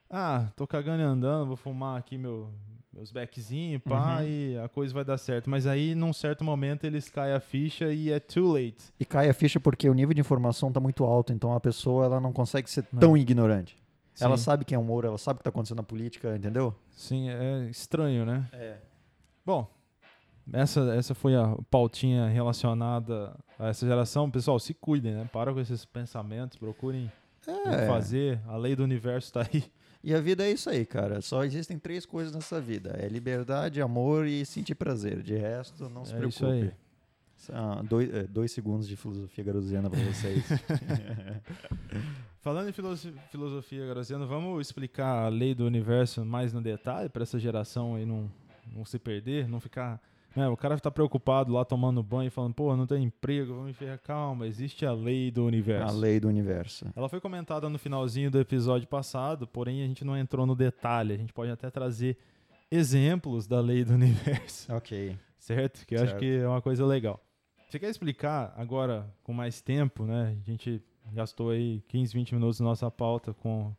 [0.09, 2.49] Ah, tô cagando e andando, vou fumar aqui meu,
[2.97, 4.27] meus backzinhos, pá, Uhum.
[4.27, 5.49] e a coisa vai dar certo.
[5.49, 8.91] Mas aí, num certo momento, eles caem a ficha e é too late.
[8.99, 12.05] E cai a ficha porque o nível de informação tá muito alto, então a pessoa
[12.05, 13.77] ela não consegue ser tão ignorante.
[14.19, 14.43] Ela Sim.
[14.43, 16.73] sabe quem é humor, ela sabe o que tá acontecendo na política, entendeu?
[16.89, 18.47] Sim, é estranho, né?
[18.51, 18.77] É.
[19.45, 19.67] Bom,
[20.51, 24.31] essa, essa foi a pautinha relacionada a essa geração.
[24.31, 25.29] Pessoal, se cuidem, né?
[25.31, 27.11] Para com esses pensamentos, procurem
[27.47, 27.85] o que É.
[27.87, 28.39] fazer.
[28.47, 29.63] A lei do universo tá aí.
[30.07, 31.19] E a vida é isso aí, cara.
[31.19, 35.21] Só existem três coisas nessa vida: é liberdade, amor e sentir prazer.
[35.21, 36.35] De resto, não se É preocupe.
[36.37, 36.71] isso aí.
[37.51, 40.45] Ah, dois, é, dois segundos de filosofia garosiana pra vocês.
[42.41, 47.23] Falando em filoso- filosofia, Graziano, vamos explicar a lei do universo mais no detalhe para
[47.23, 48.31] essa geração aí não,
[48.73, 50.01] não se perder, não ficar.
[50.37, 53.71] Né, o cara tá preocupado lá tomando banho e falando, pô, não tem emprego, vamos
[53.71, 53.97] enfiar.
[53.97, 55.93] Calma, existe a lei do universo.
[55.95, 56.85] a lei do universo.
[56.95, 61.13] Ela foi comentada no finalzinho do episódio passado, porém a gente não entrou no detalhe.
[61.13, 62.17] A gente pode até trazer
[62.69, 65.17] exemplos da lei do universo, Ok.
[65.39, 65.85] certo?
[65.85, 66.19] Que eu acho Certo.
[66.19, 67.19] que é uma coisa legal.
[67.69, 70.37] Você quer explicar agora com mais tempo, né?
[70.41, 73.73] A gente gastou aí 15, 20 minutos da nossa pauta com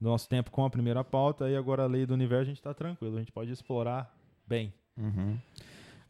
[0.00, 2.62] do nosso tempo com a primeira pauta e agora a lei do universo a gente
[2.62, 4.12] tá tranquilo, a gente pode explorar
[4.46, 4.72] bem.
[4.96, 5.36] Uhum.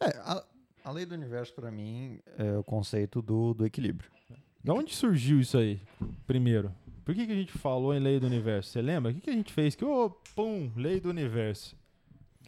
[0.01, 0.45] É, a,
[0.85, 4.11] a lei do universo, pra mim, é o conceito do, do equilíbrio.
[4.63, 5.81] Da onde surgiu isso aí,
[6.27, 6.73] primeiro?
[7.05, 8.71] Por que, que a gente falou em lei do universo?
[8.71, 9.11] Você lembra?
[9.11, 9.75] O que, que a gente fez?
[9.75, 11.77] Que, ô, pum, lei do universo.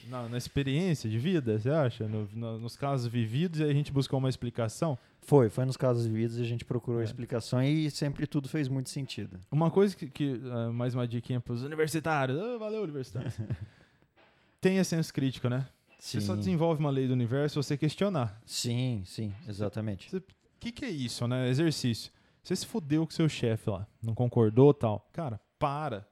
[0.08, 2.08] Na, na experiência de vida, você acha?
[2.08, 4.98] No- no- nos casos vividos, e a gente buscou uma explicação.
[5.20, 7.04] Foi, foi nos casos vividos a gente procurou É.
[7.04, 9.38] explicação e sempre tudo fez muito sentido.
[9.50, 12.38] Uma coisa que, que, ah, mais uma diquinha pros universitários.
[12.38, 13.34] Ah, valeu, universitários.
[14.60, 15.66] Tenha senso crítico, né?
[16.00, 18.40] Você só desenvolve uma lei do universo se você questionar.
[18.46, 20.16] sim, sim, exatamente.
[20.16, 20.22] O
[20.58, 21.48] que, que é isso, né?
[21.48, 22.12] Exercício.
[22.42, 25.06] Você se fudeu com seu chefe lá, não concordou tal.
[25.12, 26.06] Cara, para.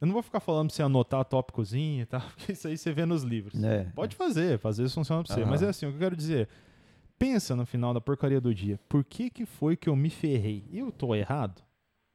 [0.00, 2.92] Eu não vou ficar falando pra você anotar tópicozinho e tal, porque isso aí você
[2.92, 3.62] vê nos livros.
[3.62, 3.84] É.
[3.94, 5.42] Pode fazer, fazer isso funciona pra você.
[5.42, 5.50] Aham.
[5.50, 6.48] Mas é assim, o que eu quero dizer.
[7.18, 8.78] Pensa no final da porcaria do dia.
[8.88, 10.64] Por que que foi que eu me ferrei?
[10.72, 11.62] Eu tô errado?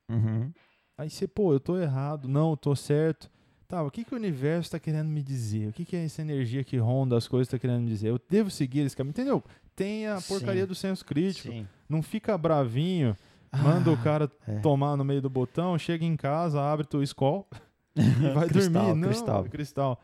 [0.10, 0.52] Uhum.
[0.98, 2.28] Aí você, pô, eu tô errado.
[2.30, 3.30] Não, eu tô certo.
[3.74, 5.68] Tá, o que que o universo tá querendo me dizer?
[5.68, 8.10] O que que é essa energia que ronda as coisas tá querendo me dizer?
[8.10, 9.44] Eu devo seguir esse caminho, entendeu?
[9.76, 10.68] Tem a porcaria Sim.
[10.68, 11.52] do senso crítico.
[11.52, 11.68] Sim.
[11.90, 13.18] Não fica bravinho,
[13.52, 14.60] manda o cara é.
[14.60, 17.48] tomar no meio do botão, chega em casa, abre tua escola
[17.98, 19.02] e vai Cristal, dormir.
[19.02, 19.44] Não, cristal.
[19.46, 20.02] cristal.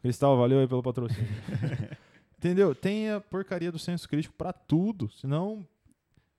[0.00, 1.26] Cristal, valeu aí pelo patrocínio.
[2.38, 2.72] Entendeu?
[2.72, 5.66] Tem a porcaria do senso crítico pra tudo, senão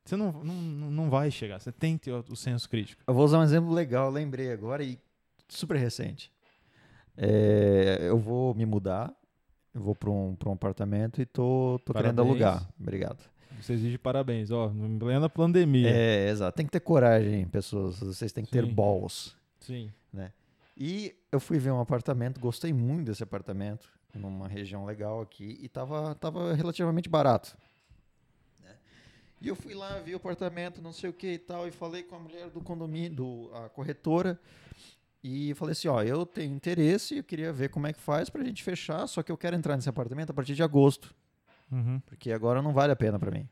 [0.05, 1.59] você não, não, não vai chegar.
[1.59, 3.03] Você tem que ter o senso crítico.
[3.05, 4.97] Eu vou usar um exemplo legal, lembrei agora e
[5.49, 6.32] super recente.
[7.17, 9.13] É, eu vou me mudar,
[9.73, 12.67] eu vou para um, pra um apartamento e tô, tô querendo alugar.
[12.79, 13.23] Obrigado.
[13.61, 15.89] Você exige parabéns, ó, em plena pandemia.
[15.89, 16.55] É, exato.
[16.55, 17.99] Tem que ter coragem, pessoas.
[17.99, 18.73] Vocês têm que ter Sim.
[18.73, 19.35] balls.
[19.59, 19.91] Sim.
[20.75, 25.69] E eu fui ver um apartamento, gostei muito desse apartamento, numa região legal aqui, e
[25.69, 27.55] tava, tava relativamente barato.
[28.61, 28.75] né?
[29.39, 32.03] E eu fui lá, vi o apartamento, não sei o que e tal, e falei
[32.03, 34.39] com a mulher do condomínio, do, a corretora,
[35.23, 38.43] e falei assim, ó, eu tenho interesse, eu queria ver como é que faz pra
[38.43, 41.13] gente fechar, só que eu quero entrar nesse apartamento a partir de agosto,
[41.71, 41.99] Uhum.
[42.05, 43.47] porque agora não vale a pena pra mim.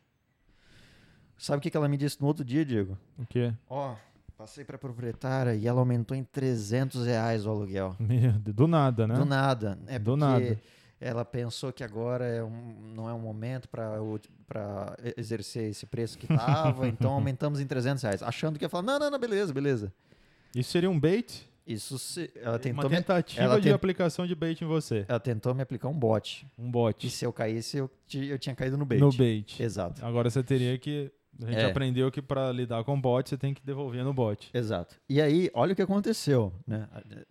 [1.38, 2.98] Sabe o que que ela me disse no outro dia, Diego?
[3.18, 3.52] O quê?
[3.68, 3.96] Ó,
[4.38, 7.96] passei pra proprietária e ela aumentou em 300 reais o aluguel.
[8.00, 9.16] Meu do nada, né?
[9.16, 9.80] Do nada.
[9.88, 10.62] É Do porque nada.
[11.00, 13.96] ela pensou que agora é um- não é um momento para
[15.18, 18.22] exercer esse preço que tava, então aumentamos em 300 reais.
[18.22, 19.92] Achando que ia falar, não, não, não, beleza, beleza.
[20.54, 21.50] Isso seria um bait?
[21.66, 25.06] Isso se, ela, tentou Uma me, tentativa ela de tent- aplicação de bait em você.
[25.08, 26.48] ela tentou me aplicar um bot.
[26.58, 27.10] Um E bot.
[27.10, 29.00] se eu caísse, eu, eu tinha caído no bait.
[29.00, 29.62] No bait.
[29.62, 30.04] Exato.
[30.06, 31.12] Agora você teria que.
[31.42, 31.66] A gente É.
[31.66, 34.50] aprendeu que para lidar com bot você tem que devolver no bot.
[34.54, 34.96] Exato.
[35.10, 36.88] E aí, olha o que aconteceu, né?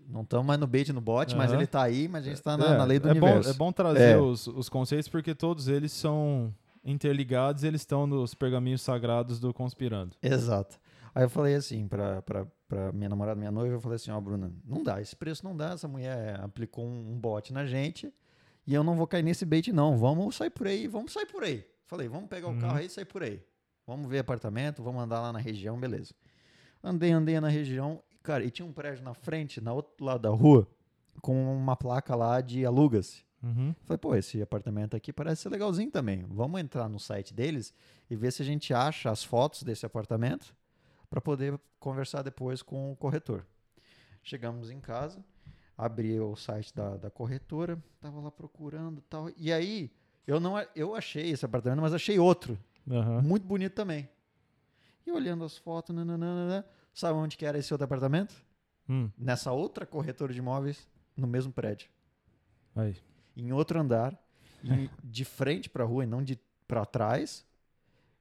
[0.08, 1.58] Não estamos mais no bait e no bot, mas Aham.
[1.60, 3.48] ele tá aí, mas a gente está na, É, na lei do é universo.
[3.50, 4.16] Bom, é bom trazer É.
[4.18, 9.52] os, os conceitos porque todos eles são interligados e eles estão nos pergaminhos sagrados do
[9.52, 10.16] Conspirando.
[10.22, 10.78] Exato.
[11.14, 14.20] Aí eu falei assim pra, pra, pra minha namorada, minha noiva, eu falei assim, ó,
[14.20, 18.12] Bruna, não dá, esse preço não dá, essa mulher aplicou um, um bot na gente
[18.66, 21.42] e eu não vou cair nesse bait não, vamos sair por aí, vamos sair por
[21.42, 21.66] aí.
[21.86, 22.58] Falei, vamos pegar o Uhum.
[22.60, 23.42] carro aí e sair por aí.
[23.86, 26.14] Vamos ver apartamento, vamos andar lá na região, beleza.
[26.82, 30.28] Andei, andei na região, cara, e tinha um prédio na frente, na outro lado da
[30.30, 30.68] rua,
[31.20, 33.24] com uma placa lá de aluga-se.
[33.42, 33.74] Uhum.
[33.82, 36.24] Falei, pô, esse apartamento aqui parece ser legalzinho também.
[36.28, 37.74] Vamos entrar no site deles
[38.08, 40.54] e ver se a gente acha as fotos desse apartamento
[41.10, 43.44] para poder conversar depois com o corretor.
[44.22, 45.22] Chegamos em casa,
[45.76, 49.28] abri o site da, da corretora, tava lá procurando e tal.
[49.36, 49.90] E aí,
[50.26, 52.56] eu não eu achei esse apartamento, mas achei outro,
[52.88, 53.22] Aham.
[53.22, 54.08] muito bonito também.
[55.04, 58.34] E olhando as fotos, nananana, sabe onde que era esse outro apartamento?
[58.88, 61.88] Hum, Nessa outra corretora de imóveis, no mesmo prédio.
[62.76, 62.96] aí.
[63.36, 64.16] Em outro andar,
[64.62, 67.44] e de frente para a rua e não de para trás,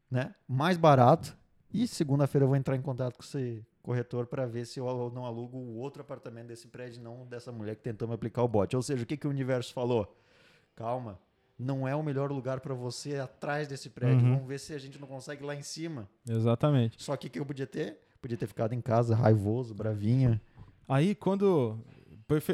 [0.09, 0.33] né?
[0.47, 1.37] Mais barato.
[1.73, 5.25] E segunda-feira eu vou entrar em contato com esse corretor para ver se eu não
[5.25, 8.75] alugo o outro apartamento desse prédio, não dessa mulher que tentou me aplicar o bot.
[8.75, 10.15] Ou seja, o que, que o universo falou?
[10.75, 11.19] Calma,
[11.57, 14.25] não é o melhor lugar para você atrás desse prédio.
[14.25, 14.33] Uhum.
[14.35, 16.09] Vamos ver se a gente não consegue ir lá em cima.
[16.27, 17.01] Exatamente.
[17.03, 17.99] Só que o que eu podia ter?
[18.21, 20.39] Podia ter ficado em casa, raivoso, bravinho.
[20.87, 21.77] Aí quando.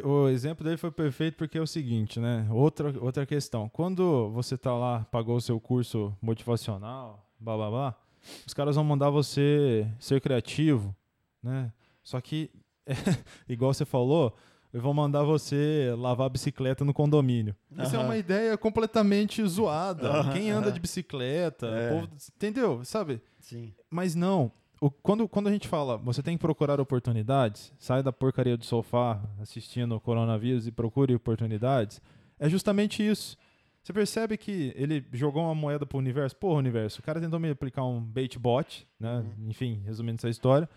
[0.05, 2.47] O exemplo dele foi perfeito porque é o seguinte, né?
[2.49, 3.67] Outra, outra questão.
[3.67, 7.97] Quando você tá lá, pagou o seu curso motivacional, blá blá blá,
[8.45, 10.95] os caras vão mandar você ser criativo,
[11.43, 11.71] né?
[12.03, 12.49] Só que,
[13.49, 14.35] igual você falou,
[14.73, 17.55] eles vão mandar você lavar a bicicleta no condomínio.
[17.79, 20.31] Isso é uma ideia completamente zoada.
[20.33, 21.87] Quem anda de bicicleta, É.
[21.91, 22.83] o povo- entendeu?
[22.83, 23.21] Sabe?
[23.39, 23.73] Sim.
[23.89, 24.51] Mas não.
[24.81, 28.65] O- quando, quando a gente fala, você tem que procurar oportunidades, sai da porcaria do
[28.65, 32.01] sofá assistindo o coronavírus e procure oportunidades,
[32.37, 33.37] é justamente isso.
[33.85, 36.35] Você percebe que ele jogou uma moeda pro universo?
[36.35, 39.23] Porra, universo, o cara tentou me aplicar um bait bot, né?
[39.47, 40.67] Enfim, resumindo essa história.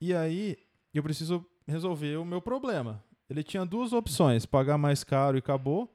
[0.00, 0.56] E aí,
[0.92, 3.04] eu preciso resolver o meu problema.
[3.30, 5.88] Ele tinha duas opções: pagar mais caro e acabou,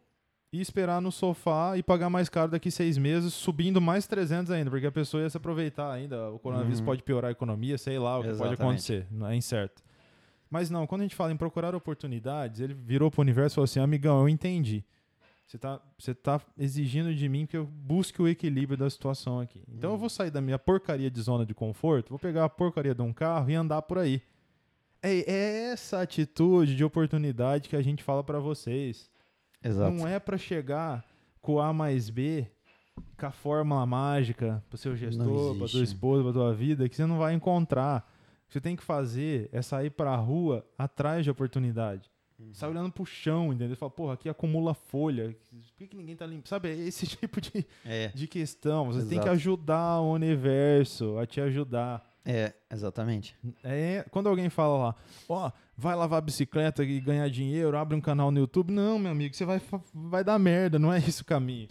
[0.53, 4.69] e esperar no sofá e pagar mais caro daqui seis meses, subindo mais 300 ainda,
[4.69, 6.31] porque a pessoa ia se aproveitar ainda.
[6.31, 6.85] O coronavírus Uhum.
[6.85, 8.61] pode piorar a economia, sei lá o que pode Exatamente.
[8.61, 9.83] acontecer, não é incerto.
[10.49, 13.65] Mas não, quando a gente fala em procurar oportunidades, ele virou pro universo e falou
[13.65, 14.85] assim: amigão, eu entendi.
[15.45, 19.61] Você tá, você tá exigindo de mim que eu busque o equilíbrio da situação aqui.
[19.67, 19.95] Então Uhum.
[19.95, 23.01] eu vou sair da minha porcaria de zona de conforto, vou pegar a porcaria de
[23.01, 24.21] um carro e andar por aí.
[25.01, 29.11] É, é essa atitude de oportunidade que a gente fala pra vocês.
[29.63, 29.91] Exato.
[29.93, 31.05] Não é pra chegar
[31.41, 32.47] com A mais B,
[33.17, 37.05] com a fórmula mágica pro seu gestor, pra tua esposa, pra tua vida, que você
[37.05, 38.09] não vai encontrar.
[38.45, 42.09] O que você tem que fazer é sair pra rua atrás de oportunidade.
[42.39, 42.53] Uhum.
[42.53, 43.75] Sai olhando pro chão, entendeu?
[43.77, 45.35] Fala, porra, aqui acumula folha.
[45.49, 46.47] Por que, que ninguém tá limpo?
[46.49, 48.07] Sabe, é esse tipo de, É.
[48.09, 48.85] de questão.
[48.87, 49.29] Você tem que Exato.
[49.31, 52.03] ajudar o universo a te ajudar.
[52.25, 53.35] É, exatamente.
[53.63, 54.95] É, quando alguém fala lá,
[55.27, 58.71] ó, vai lavar a bicicleta e ganhar dinheiro, abre um canal no YouTube.
[58.71, 59.61] Não, meu amigo, você vai,
[59.93, 61.67] vai dar merda, não é esse o caminho.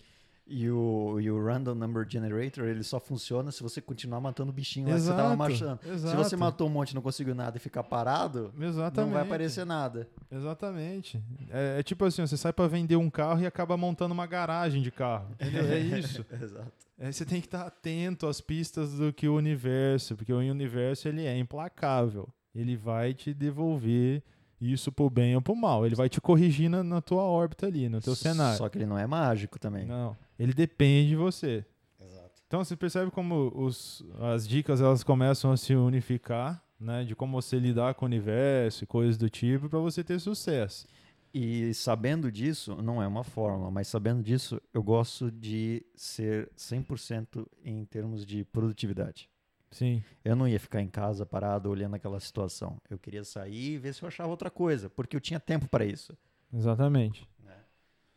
[0.54, 4.52] E o, e o Random Number Generator, ele só funciona se você continuar matando o
[4.52, 5.80] bichinho lá que você tava Exato, marchando.
[5.82, 6.16] Se exato.
[6.18, 9.08] você matou um monte e não conseguiu nada e ficar parado, Exatamente.
[9.08, 10.06] não vai aparecer nada.
[10.30, 11.18] Exatamente.
[11.48, 14.82] É, é tipo assim, você sai pra vender um carro e acaba montando uma garagem
[14.82, 15.34] de carro.
[15.38, 16.22] É isso.
[16.38, 16.70] Exato.
[16.98, 21.08] É, você tem que estar atento às pistas do que o universo, porque o universo
[21.08, 22.28] ele é implacável.
[22.54, 24.22] Ele vai te devolver
[24.70, 25.86] isso pro bem ou pro mal.
[25.86, 28.58] Ele vai te corrigir na, na tua órbita ali, no teu cenário.
[28.58, 29.86] Só que ele não é mágico também.
[29.86, 31.64] Não, ele depende de você.
[32.00, 32.42] Exato.
[32.46, 37.40] Então você percebe como os, as dicas elas começam a se unificar, né, de como
[37.40, 40.86] você lidar com o universo e coisas do tipo para você ter sucesso.
[41.34, 47.46] E sabendo disso, não é uma fórmula, mas sabendo disso, eu gosto de ser 100%
[47.64, 49.30] em termos de produtividade.
[49.72, 50.02] Sim.
[50.24, 52.78] Eu não ia ficar em casa parado olhando aquela situação.
[52.88, 55.84] Eu queria sair e ver se eu achava outra coisa, porque eu tinha tempo para
[55.84, 56.16] isso.
[56.52, 57.28] Exatamente.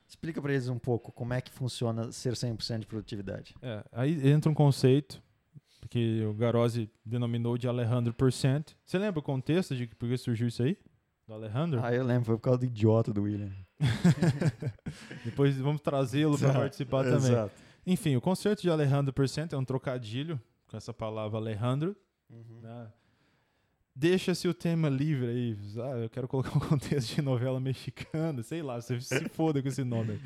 [0.08, 3.56] Explica para eles um pouco como é que funciona ser 100% de produtividade.
[3.62, 5.22] É, aí entra um conceito
[5.90, 8.72] que o Garozzi denominou de Alejandro Percent.
[8.86, 10.78] Você lembra o contexto de por que surgiu isso aí?
[11.28, 11.84] Do Alejandro?
[11.84, 13.52] Ah, eu lembro, foi por causa do idiota do William.
[15.26, 17.32] Depois vamos trazê-lo para participar também.
[17.32, 17.54] Exato.
[17.86, 20.40] Enfim, o conceito de Alejandro Percent é um trocadilho
[20.76, 21.96] com essa palavra Alejandro.
[22.30, 22.60] Uhum.
[22.62, 22.92] né?
[23.96, 25.58] Deixa-se o tema livre aí.
[25.82, 29.70] Ah, eu quero colocar um contexto de novela mexicana, sei lá, você se foda com
[29.70, 30.14] esse nome.
[30.14, 30.22] aí.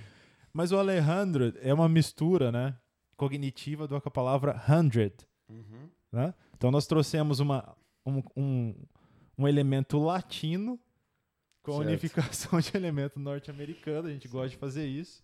[0.51, 2.75] Mas o Alejandro é uma mistura, né?
[3.15, 5.13] Cognitiva do com a palavra hundred.
[5.47, 5.89] Uhum.
[6.11, 6.33] né?
[6.57, 8.75] Então nós trouxemos uma, um, um,
[9.37, 10.79] um elemento latino
[11.61, 11.87] com a Certo.
[11.89, 14.07] unificação de elemento norte-americano.
[14.07, 15.21] A gente gosta de fazer isso.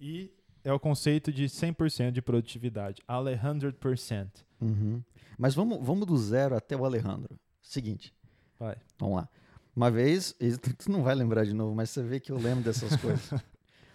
[0.00, 0.32] E
[0.64, 3.02] é o conceito de 100% de produtividade.
[3.06, 4.28] Alejandro%.
[4.60, 5.02] Uhum.
[5.38, 7.38] Mas vamos, vamos do zero até o Alejandro.
[7.60, 8.14] Seguinte,
[8.58, 8.76] Vai.
[8.98, 9.28] vamos lá.
[9.74, 10.34] Uma vez,
[10.78, 13.32] tu não vai lembrar de novo, mas você vê que eu lembro dessas coisas.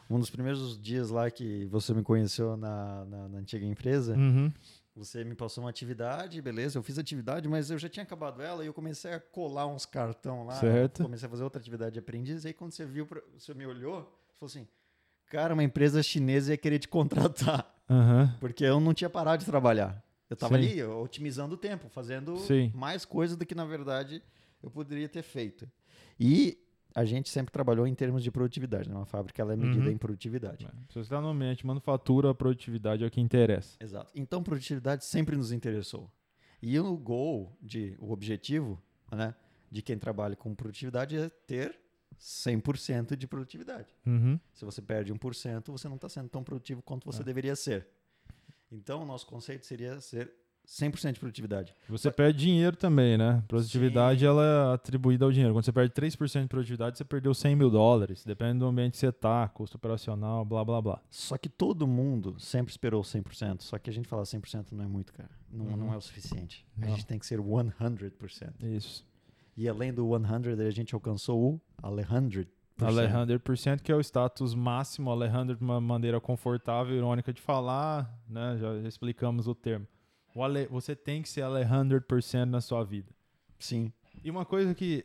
[0.10, 4.49] Um dos primeiros dias lá que você me conheceu na, na, na antiga empresa, Uhum.
[4.95, 8.41] você me passou uma atividade, beleza, eu fiz a atividade, mas eu já tinha acabado
[8.41, 10.53] ela e eu comecei a colar uns cartão lá.
[10.53, 11.03] Certo.
[11.03, 13.06] Comecei a fazer outra atividade de aprendiz, e aí quando você viu,
[13.38, 13.95] você me olhou,
[14.39, 14.65] falou assim,
[15.30, 18.36] cara, uma empresa chinesa ia querer te contratar, Aham.
[18.40, 20.04] porque eu não tinha parado de trabalhar.
[20.30, 20.66] Eu tava Sim.
[20.66, 22.72] ali otimizando o tempo, fazendo Sim.
[22.76, 24.22] mais coisas do que, na verdade,
[24.62, 25.70] eu poderia ter feito.
[26.20, 26.58] E
[26.94, 28.96] a gente sempre trabalhou em termos de produtividade, né?
[28.96, 29.92] Uma fábrica ela é medida Uhum.
[29.92, 30.66] em produtividade.
[30.90, 33.78] Se você está no ambiente manufatura, produtividade é o que interessa.
[33.80, 34.12] Exato.
[34.16, 36.12] Então, produtividade sempre nos interessou.
[36.62, 39.34] E o goal, de, o objetivo né,
[39.72, 41.80] de quem trabalha com produtividade é ter
[42.19, 43.88] 100% de produtividade.
[44.06, 44.39] Uhum.
[44.53, 47.25] Se você perde 1%, você não está sendo tão produtivo quanto você É.
[47.25, 47.88] deveria ser.
[48.71, 50.32] Então, o nosso conceito seria ser
[50.65, 51.73] 100% de produtividade.
[51.88, 53.41] Você perde dinheiro também, né?
[53.47, 55.53] Produtividade ela é atribuída ao dinheiro.
[55.53, 58.25] Quando você perde 3% de produtividade, você perdeu 100 mil dólares.
[58.25, 61.01] Depende do ambiente que você tá, custo operacional, blá blá blá.
[61.10, 63.62] Só que todo mundo sempre esperou 100%.
[63.63, 65.30] Só que a gente fala 100% não é muito, cara.
[65.49, 65.77] Não, Uhum.
[65.77, 66.67] não é o suficiente.
[66.75, 66.89] A Não.
[66.89, 68.53] gente tem que ser 100%.
[68.65, 69.06] Isso.
[69.58, 72.46] E além do 100, a gente alcançou o Alejandro.
[72.80, 73.34] Alejandro
[73.84, 75.10] que é o status máximo.
[75.10, 78.56] Alejandro de uma maneira confortável, irônica de falar, né?
[78.60, 79.88] Já, já explicamos o termo.
[80.36, 81.98] O Ale- você tem que ser Alejandro
[82.52, 83.10] na sua vida.
[83.58, 83.91] Sim.
[84.24, 85.04] E uma coisa que.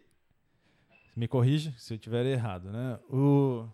[1.16, 2.98] Me corrija se eu estiver errado, né?
[3.10, 3.66] O,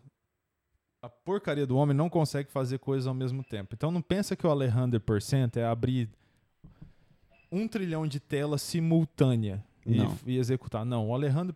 [1.03, 3.75] a porcaria do homem não consegue fazer coisas ao mesmo tempo.
[3.75, 4.97] Então não pensa que o Alejandro
[5.59, 6.09] é abrir
[7.51, 10.85] um trilhão de telas simultânea e, e executar.
[10.85, 11.55] Não, o Alejandro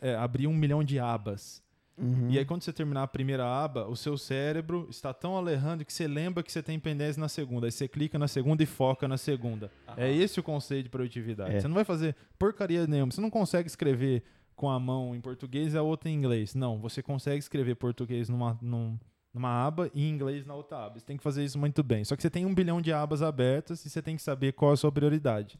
[0.00, 1.62] é abrir um milhão de abas.
[1.96, 2.30] Uhum.
[2.30, 5.92] E aí, quando você terminar a primeira aba, o seu cérebro está tão Alejandro que
[5.92, 7.66] você lembra que você tem pendência na segunda.
[7.66, 9.70] Aí você clica na segunda e foca na segunda.
[9.96, 11.54] É esse o conceito de produtividade.
[11.54, 11.60] É.
[11.60, 13.12] Você não vai fazer porcaria nenhuma.
[13.12, 14.22] Você não consegue escrever
[14.56, 16.54] com a mão em português e a outra em inglês.
[16.54, 18.98] Não, você consegue escrever português numa, num-
[19.32, 20.98] numa aba e inglês na outra aba.
[20.98, 22.04] Você tem que fazer isso muito bem.
[22.04, 24.72] Só que você tem um bilhão de abas abertas e você tem que saber qual
[24.72, 25.58] é a sua prioridade.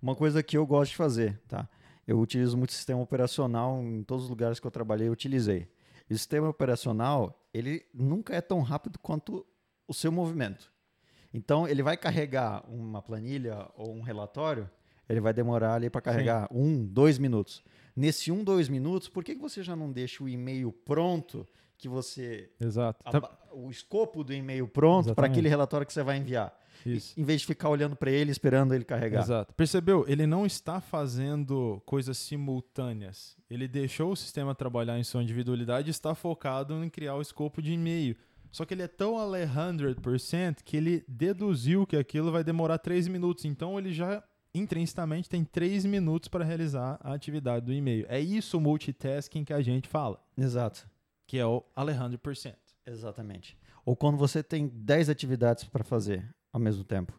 [0.00, 1.68] Uma coisa que eu gosto de fazer, tá?
[2.06, 5.66] Eu utilizo muito sistema operacional em todos os lugares que eu trabalhei, eu utilizei.
[6.08, 9.46] E o sistema operacional, ele nunca é tão rápido quanto
[9.88, 10.70] o seu movimento.
[11.32, 14.70] Então, ele vai carregar uma planilha ou um relatório,
[15.08, 17.64] ele vai demorar ali para carregar um, dois minutos.
[17.96, 21.46] Nesse um, dois minutos, por que que você já não deixa o e-mail pronto,
[21.78, 23.04] que você Exato.
[23.04, 26.52] a o escopo do e-mail pronto para aquele relatório que você vai enviar?
[26.84, 27.18] Isso.
[27.18, 29.22] Em vez de ficar olhando para ele, esperando ele carregar.
[29.22, 29.54] Exato.
[29.54, 30.04] Percebeu?
[30.06, 33.36] Ele não está fazendo coisas simultâneas.
[33.48, 37.62] Ele deixou o sistema trabalhar em sua individualidade e está focado em criar o escopo
[37.62, 38.16] de e-mail.
[38.50, 43.44] Só que ele é tão Alejandro% que ele deduziu que aquilo vai demorar 3 minutos.
[43.44, 44.22] Então ele já
[44.54, 48.06] intrinsecamente tem 3 minutos para realizar a atividade do e-mail.
[48.08, 50.88] É isso o multitasking que a gente fala, Exato.
[51.26, 52.54] Que é o Alejandro%.
[52.86, 53.56] Exatamente.
[53.84, 57.12] Ou quando você tem 10 atividades para fazer ao mesmo tempo,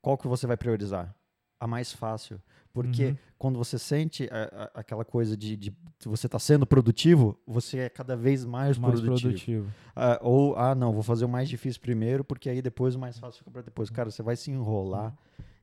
[0.00, 1.14] qual que você vai priorizar?
[1.60, 2.40] A mais fácil.
[2.72, 3.16] Porque Uhum.
[3.38, 5.72] quando você sente a- a- aquela coisa de, de
[6.04, 9.20] você estar sendo produtivo, você é cada vez mais, Mais produtivo.
[9.32, 9.72] produtivo.
[9.94, 13.18] Ah, ou, ah, não, vou fazer o mais difícil primeiro, porque aí depois o mais
[13.18, 13.88] fácil fica para depois.
[13.90, 15.16] Cara, você vai se enrolar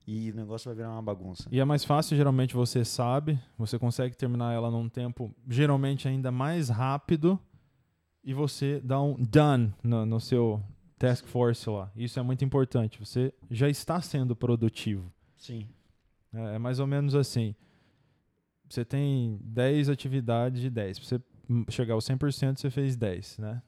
[0.07, 1.47] e o negócio vai virar uma bagunça.
[1.51, 6.31] E é mais fácil, geralmente você sabe, você consegue terminar ela num tempo geralmente ainda
[6.31, 7.37] mais rápido
[8.23, 10.61] e você dá um done no, no seu
[10.97, 11.91] task force lá.
[11.95, 12.99] Isso é muito importante.
[12.99, 15.11] Você já está sendo produtivo.
[15.37, 15.67] Sim.
[16.33, 17.55] É, é mais ou menos assim.
[18.69, 20.99] Você tem 10 atividades de 10.
[20.99, 21.21] Para você
[21.69, 23.61] chegar ao 100%, você fez 10, né?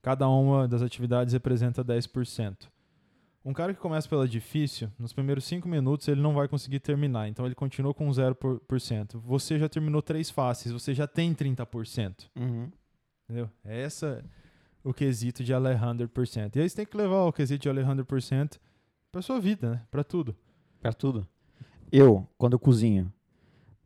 [0.00, 2.68] Cada uma das atividades representa 10%.
[3.44, 7.26] Um cara que começa pela difícil, nos primeiros 5 minutos ele não vai conseguir terminar,
[7.28, 9.18] então ele continua com 0%.
[9.18, 12.28] Você já terminou três fáceis, você já tem 30%.
[12.36, 12.70] Uhum.
[13.30, 13.50] Entendeu?
[13.64, 14.24] É essa
[14.82, 16.56] o quesito de Alejandro%.
[16.56, 18.58] E aí você tem que levar o quesito de Alejandro%
[19.12, 19.82] pra sua vida, né?
[19.90, 20.34] Pra tudo.
[20.80, 21.26] Pra tudo.
[21.92, 23.12] Eu, quando eu cozinho,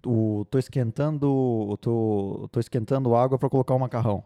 [0.07, 4.25] o- tô esquentando, tô, tô esquentando água para colocar o macarrão.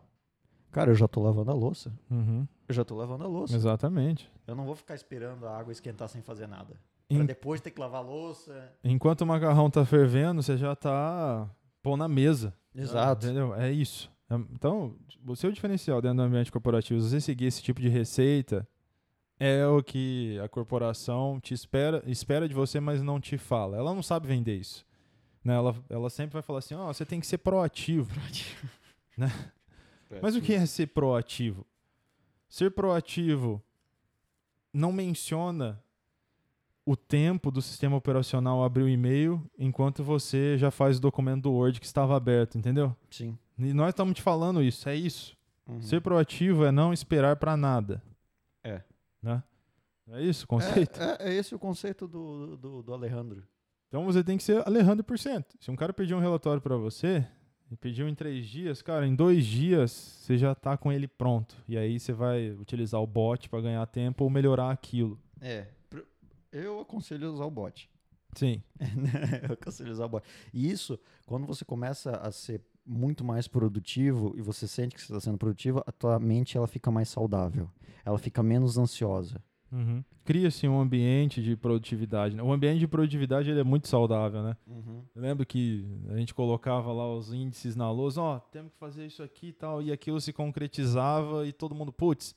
[0.71, 1.93] Cara, eu já tô lavando a louça.
[2.11, 2.47] Uhum.
[2.69, 3.57] Eu já tô lavando a louça.
[3.57, 4.31] Exatamente.
[4.47, 6.75] Eu não vou ficar esperando a água esquentar sem fazer nada.
[7.09, 8.71] Pra depois ter que lavar a louça.
[8.85, 11.49] Enquanto o macarrão tá fervendo, você já tá
[11.83, 12.53] pôr na mesa.
[12.75, 13.25] Exato.
[13.27, 13.55] Entendeu?
[13.55, 14.11] É isso.
[14.31, 14.95] É- Então,
[15.27, 18.67] o seu diferencial dentro do ambiente corporativo, se você seguir esse tipo de receita,
[19.41, 23.77] é o que a corporação te espera, espera de você, mas não te fala.
[23.77, 24.85] Ela não sabe vender isso.
[25.45, 25.55] Né?
[25.55, 28.11] Ela, ela sempre vai falar assim, ó, você tem que ser proativo.
[29.17, 29.33] Né?
[30.23, 31.67] Mas o que é ser proativo?
[32.49, 33.61] Ser proativo
[34.73, 35.83] não menciona
[36.87, 41.53] o tempo do sistema operacional abrir o e-mail enquanto você já faz o documento do
[41.53, 42.95] Word que estava aberto, entendeu?
[43.11, 43.37] Sim.
[43.59, 45.37] E nós estamos te falando isso, é isso.
[45.67, 45.83] Uhum.
[45.83, 48.03] Ser proativo é não esperar para nada.
[48.63, 48.83] É.
[49.23, 49.43] Né?
[50.11, 51.01] É isso o conceito?
[51.01, 53.43] É, é- é esse o conceito do, do, do Alejandro.
[53.89, 55.57] Então você tem que ser Alejandro por cento.
[55.61, 57.27] Se um cara pedir um relatório para você
[57.71, 61.57] e pediu em três dias, cara, em dois dias você já tá com ele pronto.
[61.69, 65.19] E aí você vai utilizar o bot para ganhar tempo ou melhorar aquilo.
[65.41, 65.67] É.
[66.51, 67.91] Eu aconselho usar o bot.
[68.35, 68.63] Sim.
[69.47, 70.27] eu aconselho usar o bot.
[70.53, 75.13] E isso, quando você começa a ser muito mais produtivo e você sente que você
[75.13, 77.71] está sendo produtivo, a tua mente ela fica mais saudável.
[78.05, 79.43] Ela fica menos ansiosa.
[79.71, 80.03] Uhum.
[80.25, 82.35] Cria-se um ambiente de produtividade.
[82.35, 82.43] Né?
[82.43, 84.57] O ambiente de produtividade ele é muito saudável, né?
[85.15, 89.07] Eu lembro que a gente colocava lá os índices na lousa, ó, temos que fazer
[89.07, 92.35] isso aqui e tal, e aquilo se concretizava e todo mundo, putz,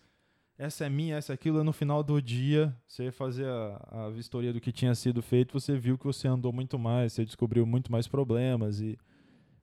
[0.58, 4.10] essa é minha, essa é aquilo, e no final do dia, você fazer a, a
[4.10, 7.66] vistoria do que tinha sido feito, você viu que você andou muito mais, você descobriu
[7.66, 8.98] muito mais problemas e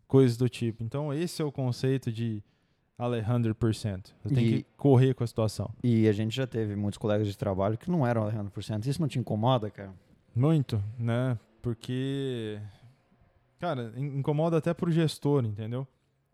[0.09, 0.83] coisas do tipo.
[0.83, 2.43] Então, esse é o conceito de
[2.99, 5.71] Alejandro Você tem E- que correr com a situação.
[5.85, 8.87] E a gente já teve muitos colegas de trabalho que não eram 100%.
[8.89, 9.95] Isso não te incomoda, cara?
[10.35, 11.39] Muito, né?
[11.63, 12.61] Porque,
[13.59, 15.87] cara, in- incomoda até pro gestor, entendeu?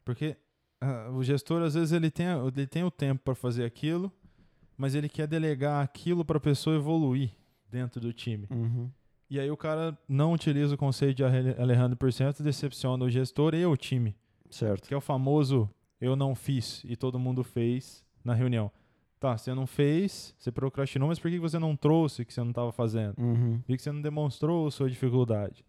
[0.05, 0.37] Porque
[0.81, 4.13] ah, o gestor, às vezes, ele tem, ele tem o tempo para fazer aquilo,
[4.77, 7.31] mas ele quer delegar aquilo para a pessoa evoluir
[7.71, 8.47] dentro do time.
[8.51, 8.91] Uhum.
[9.31, 13.11] E aí o cara não utiliza o conceito de Ale- Alejandro por cento, decepciona o
[13.11, 14.15] gestor e o time,
[14.51, 14.87] Certo.
[14.87, 15.69] que é o famoso
[16.01, 18.71] eu não fiz e todo mundo fez na reunião.
[19.19, 22.41] Tá, você não fez, você procrastinou, mas por que você não trouxe o que você
[22.43, 23.15] não estava fazendo?
[23.19, 23.59] Uhum.
[23.67, 25.65] Por que você não demonstrou a sua dificuldade?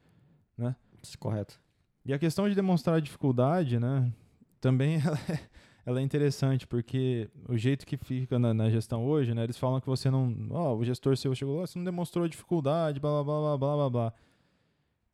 [1.02, 1.60] Isso, Correto.
[2.06, 4.12] E a questão de demonstrar dificuldade, né,
[4.60, 5.40] também ela é,
[5.86, 9.80] ela é interessante, porque o jeito que fica na, na gestão hoje, né, eles falam
[9.80, 13.40] que você não, ó, o gestor seu chegou lá, você não demonstrou dificuldade, blá, blá,
[13.40, 14.14] blá, blá, blá, blá.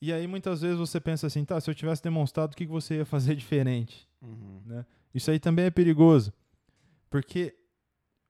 [0.01, 2.71] E aí muitas vezes você pensa assim, tá, se eu tivesse demonstrado, o que, que
[2.71, 4.07] você ia fazer diferente?
[4.21, 4.83] Uhum.
[5.13, 6.31] Isso aí também é perigoso,
[7.09, 7.53] porque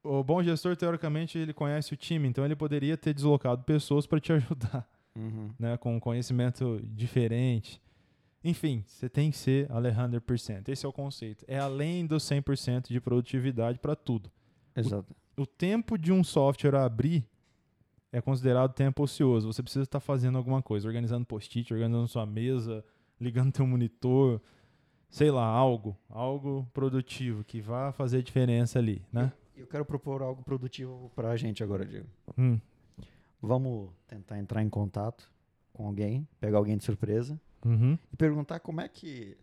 [0.04, 4.20] o bom gestor, teoricamente, ele conhece o time, então ele poderia ter deslocado pessoas para
[4.20, 5.52] te ajudar Uhum.
[5.60, 7.82] né, com um conhecimento diferente.
[8.44, 10.68] Enfim, você tem que ser Alejandro Percent.
[10.68, 11.46] Esse é o conceito.
[11.48, 14.32] É além do 100% de produtividade para tudo.
[14.76, 15.16] Exato.
[15.38, 17.26] O tempo de um software abrir
[18.12, 19.52] é considerado tempo ocioso.
[19.52, 22.84] Você precisa estar fazendo alguma coisa, organizando post-it, organizando sua mesa,
[23.20, 24.42] ligando teu monitor,
[25.10, 29.32] sei lá, algo, algo produtivo que vá fazer diferença ali, né?
[29.56, 32.08] Eu quero propor algo produtivo pra gente agora, Diego.
[32.38, 32.60] Hum,
[33.42, 35.32] Vamos tentar entrar em contato
[35.74, 37.97] com alguém, pegar alguém de surpresa uhum.
[38.12, 39.38] e perguntar como é que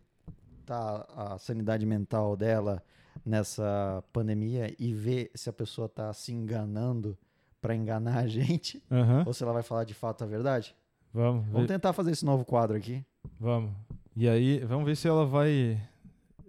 [0.67, 2.83] tá a sanidade mental dela
[3.25, 7.17] nessa pandemia e ver se a pessoa tá se enganando
[7.61, 9.25] pra enganar a gente Aham.
[9.27, 10.75] ou se ela vai falar de fato a verdade.
[11.13, 13.05] Vamos, Vamos tentar fazer esse novo quadro aqui.
[13.41, 13.73] Vamos.
[14.15, 15.81] E aí, vamos ver se ela vai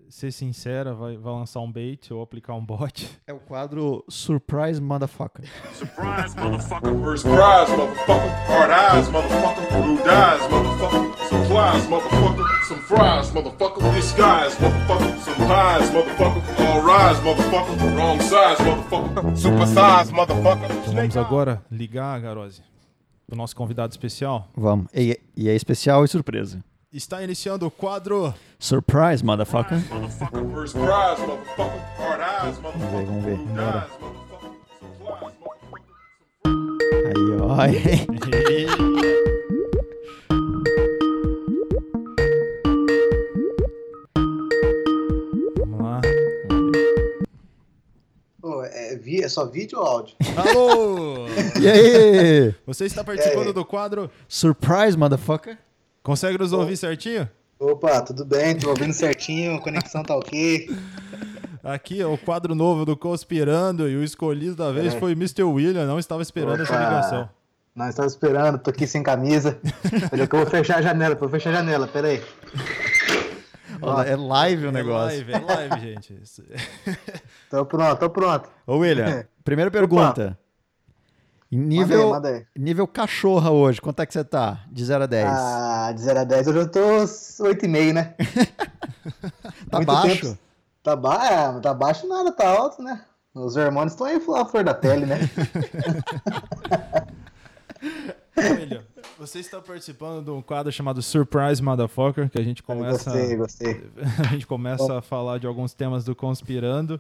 [0.10, 3.10] ser sincera, vai, vai lançar um bait ou aplicar um bot.
[3.28, 5.46] É o quadro Surprise Motherfucker.
[5.74, 7.00] Surprise, motherfucker.
[7.04, 8.30] First prize, motherfucker.
[8.48, 9.84] Hard eyes, motherfucker.
[9.84, 11.20] Blue dyes, motherfucker.
[11.30, 12.66] Supplies, motherfucker.
[12.68, 13.94] Some fries, motherfucker.
[13.94, 15.20] Disguise, motherfucker.
[15.20, 16.42] Some pies, motherfucker.
[16.60, 17.96] All rise, motherfucker.
[17.96, 19.38] Wrong size, motherfucker.
[19.38, 20.70] Super size, motherfucker.
[20.94, 22.64] Vamos agora ligar, Garose,
[23.32, 24.48] o nosso convidado especial.
[24.56, 24.88] Vamos.
[24.94, 26.64] E, e é especial e surpresa.
[26.92, 28.34] Está iniciando o quadro.
[28.58, 29.80] Surprise Motherfucker.
[29.80, 31.82] Prize, motherfucker.
[31.98, 33.06] Hard eyes, Vamos ver, motherfucker.
[33.06, 33.40] vamos ver.
[37.06, 38.80] Aí, ó.
[45.58, 46.02] Vamos lá.
[48.42, 50.16] Pô, é, vi- é só vídeo ou áudio?
[50.38, 51.28] Alô!
[51.62, 52.56] E aí?
[52.66, 53.54] Você está participando aí?
[53.54, 54.10] do quadro?
[54.28, 55.58] Surprise Motherfucker.
[56.10, 57.30] Consegue nos ouvir certinho?
[57.60, 58.58] Opa, tudo bem?
[58.58, 60.68] Tô ouvindo certinho, a conexão tá ok.
[61.64, 65.00] Aqui é o quadro novo do Conspirando e o escolhido da vez É.
[65.00, 65.44] foi Mr.
[65.44, 65.86] William.
[65.86, 66.84] Não estava esperando essa Opa.
[66.84, 67.30] ligação.
[67.76, 69.60] Nós estamos esperando, tô aqui sem camisa.
[70.12, 72.24] Olha que eu vou fechar a janela, vou fechar a janela, peraí.
[73.80, 75.06] Ó, é live o É negócio.
[75.28, 76.16] live, é live, gente.
[77.52, 78.50] Tô pronto, tô pronto.
[78.66, 80.24] Ô, William, primeira pergunta.
[80.24, 80.40] Manda
[81.58, 82.46] nível, aí, manda aí.
[82.56, 84.64] nível cachorra hoje, quanto é que você tá?
[84.72, 85.28] De 0 a 10.
[85.28, 88.16] Ah, de 0 a 10, hoje eu tô 8,5, né?
[89.70, 90.28] tá muito baixo?
[90.28, 90.40] tempo.
[90.84, 93.04] Tá, ba é, tá baixo nada, tá alto, né?
[93.34, 95.20] Os hormônios estão aí à flor da pele, né?
[98.38, 98.84] William,
[99.18, 103.92] você está participando de um quadro chamado Surprise Motherfucker, que a gente começa, Gostei, gostei.
[104.20, 107.00] a gente começa a falar de alguns temas do Conspirando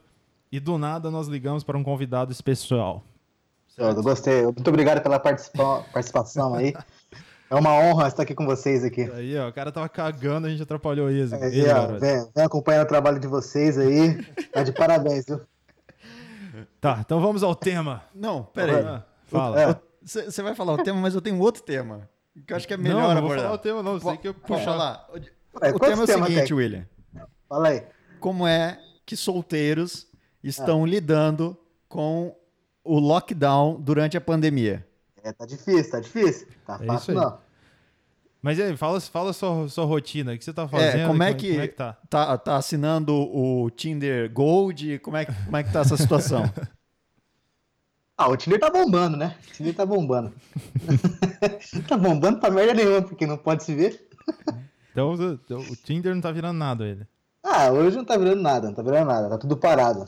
[0.52, 3.04] e do nada nós ligamos para um convidado especial.
[3.78, 4.43] Eu gostei.
[4.43, 6.74] Muito obrigado pela participa- participação aí.
[7.49, 9.09] É uma honra estar aqui com vocês aqui.
[9.11, 11.09] Aí, ó, o cara tava cagando, a gente atrapalhou.
[11.09, 14.22] É, ele e, ó, vem, vem acompanhando o trabalho de vocês aí.
[14.51, 15.41] Tá de parabéns, viu?
[16.80, 18.03] Tá, então vamos ao tema.
[18.13, 18.86] Não, pera aí.
[18.86, 19.61] Ah, fala.
[19.61, 19.76] É.
[20.01, 22.07] Você vai falar o tema, mas eu tenho outro tema.
[22.45, 23.43] Que eu acho que é não, melhor não vou abordar.
[23.45, 23.99] falar o tema, não.
[23.99, 24.63] Sei que eu puxar.
[24.65, 25.07] falar.
[25.09, 25.13] O,
[25.61, 26.57] Ué, o quantos tema é o seguinte, tem?
[26.57, 26.86] William.
[27.47, 27.84] Fala aí.
[28.20, 30.07] Como é que solteiros
[30.43, 31.57] estão lidando
[31.88, 32.36] com
[32.84, 34.86] o lockdown durante a pandemia?
[35.24, 36.48] É, tá difícil, tá difícil.
[36.66, 37.38] Tá É fácil não.
[38.42, 40.34] Mas aí, fala, fala sua, sua rotina.
[40.34, 41.02] O que você tá fazendo?
[41.02, 41.98] É, como é que, como é que tá?
[42.10, 42.38] tá?
[42.38, 45.00] Tá assinando o Tinder Gold?
[45.00, 46.44] Como é que, como é que tá essa situação?
[48.22, 49.38] Ah, o Tinder tá bombando, né?
[49.48, 50.34] O Tinder tá bombando.
[51.88, 54.10] tá bombando pra merda nenhuma, porque não pode se ver.
[54.92, 57.08] Então o, o Tinder não tá virando nada ele.
[57.42, 60.04] Ah, hoje não tá virando nada, não tá virando nada, tá tudo parado.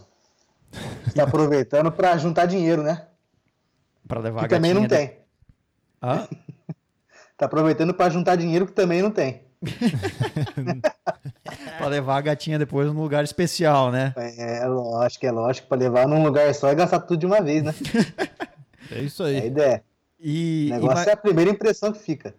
[0.72, 3.08] Você tá aproveitando pra juntar dinheiro, né?
[4.08, 5.18] Pra levar Que a também não de- tem.
[6.02, 6.28] Hã?
[7.38, 9.42] Tá aproveitando pra juntar dinheiro que também não tem.
[11.78, 14.14] Pra levar a gatinha depois num lugar especial, né?
[14.38, 17.64] É lógico, é lógico, pra levar num lugar só e gastar tudo de uma vez,
[17.64, 17.74] né?
[18.92, 19.48] É isso É a aí.
[19.48, 19.84] ideia.
[20.20, 22.36] E, O e negócio ma- é a primeira impressão que fica.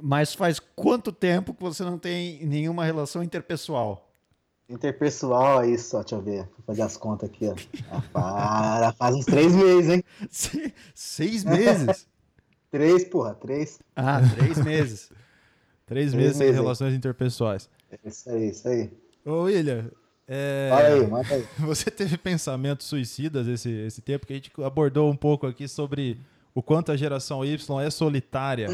[0.00, 4.03] Mas faz quanto tempo que você não tem nenhuma relação interpessoal?
[4.74, 6.42] Interpessoal, é isso, ó, deixa eu ver.
[6.56, 7.54] Vou fazer as contas aqui, ó.
[7.90, 10.04] Ah, para, faz uns três meses, hein?
[10.30, 12.06] Se- Seis meses?
[12.70, 13.78] Três, porra, três.
[13.94, 15.08] Ah, três meses.
[15.86, 16.50] Três Três meses meses aí.
[16.50, 17.70] relações interpessoais.
[17.88, 18.90] É Isso aí, isso aí.
[19.24, 19.92] Ô, William,
[20.26, 21.46] é, aí, manda aí.
[21.60, 26.18] você teve pensamentos suicidas esse, esse tempo que a gente abordou um pouco aqui sobre
[26.52, 28.68] o quanto a geração Y é solitária.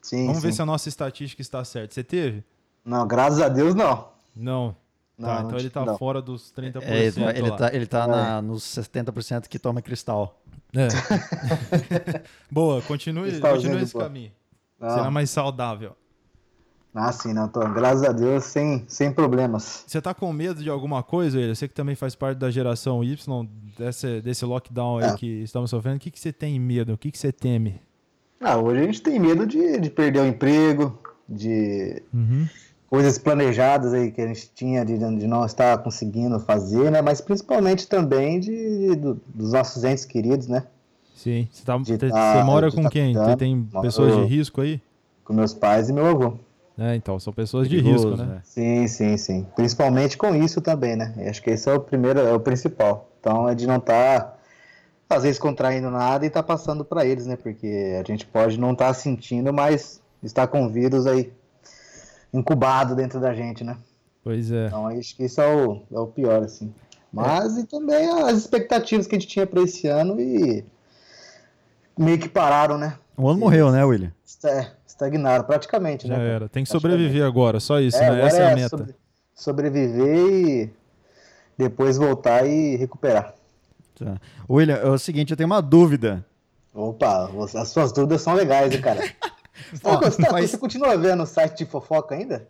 [0.00, 0.56] Sim, Vamos ver sim.
[0.56, 1.92] se a nossa estatística está certa.
[1.92, 2.44] Você teve?
[2.84, 4.10] Não, graças a Deus, não.
[4.36, 4.76] Não.
[5.20, 5.98] Não, tá, não então ele tá não.
[5.98, 6.82] fora dos 30%.
[6.82, 10.40] É, ele tá, ele tá, ele tá na- nos 70% que toma cristal.
[10.74, 10.88] É.
[12.50, 14.04] Boa, continue, continue de esse boa.
[14.04, 14.30] caminho.
[14.78, 15.96] Será mais saudável.
[16.94, 19.84] Ah, sim, não, tô, graças a Deus, sem, sem problemas.
[19.86, 21.54] Você tá com medo de alguma coisa, William?
[21.54, 23.16] Você que também faz parte da geração Y,
[23.78, 25.14] desse, desse lockdown aí É.
[25.14, 26.92] que estamos sofrendo, o que, que você tem medo?
[26.94, 27.80] O que, que você teme?
[28.40, 30.98] Ah, hoje a gente tem medo de, de perder o emprego,
[31.28, 32.48] de Uhum.
[32.90, 37.00] Coisas planejadas aí que a gente tinha de, de não estar conseguindo fazer, né?
[37.00, 40.64] Mas principalmente também de, do- dos nossos entes queridos, né?
[41.14, 41.48] Sim.
[41.52, 43.12] Você, tá, De você tá- mora de com tá quem?
[43.12, 43.38] Você cuidando.
[43.38, 44.80] tem Moro- pessoas de risco aí?
[45.24, 46.34] Com meus pais e meu avô.
[46.76, 48.40] É, então, são pessoas de risco, né?
[48.42, 49.46] Sim, sim, sim.
[49.54, 51.14] Principalmente com isso também, né?
[51.18, 53.08] Eu Acho que esse é o primeiro, é o principal.
[53.20, 54.38] Então é de não estar,
[55.08, 57.36] às vezes, contraindo nada e estar passando para eles, né?
[57.36, 61.30] Porque a gente pode não estar sentindo, mas está com vírus aí
[62.32, 63.76] incubado dentro da gente, né?
[64.22, 64.66] Pois é.
[64.66, 66.72] Então acho que isso é o, é o pior, assim.
[67.12, 70.64] Mas e também as expectativas que a gente tinha para esse ano e
[71.98, 72.96] meio que pararam, né?
[73.16, 74.12] O ano morreu, né, William?
[74.44, 76.20] É, estagnaram praticamente, Já né?
[76.20, 76.30] cara?
[76.34, 76.48] era.
[76.48, 78.26] Tem que sobreviver agora, só isso, É, né?
[78.26, 78.68] Essa é a é meta.
[78.78, 78.94] sobre-
[79.34, 80.70] sobreviver e
[81.58, 83.34] depois voltar e recuperar.
[83.98, 84.18] Tá.
[84.48, 86.24] William, é o seguinte, eu tenho uma dúvida.
[86.72, 87.28] Opa,
[87.58, 89.00] as suas dúvidas são legais, hein, cara?
[89.72, 90.32] Você, tá Ó, gostando?
[90.32, 92.48] mas- Você continua vendo o site de fofoca ainda?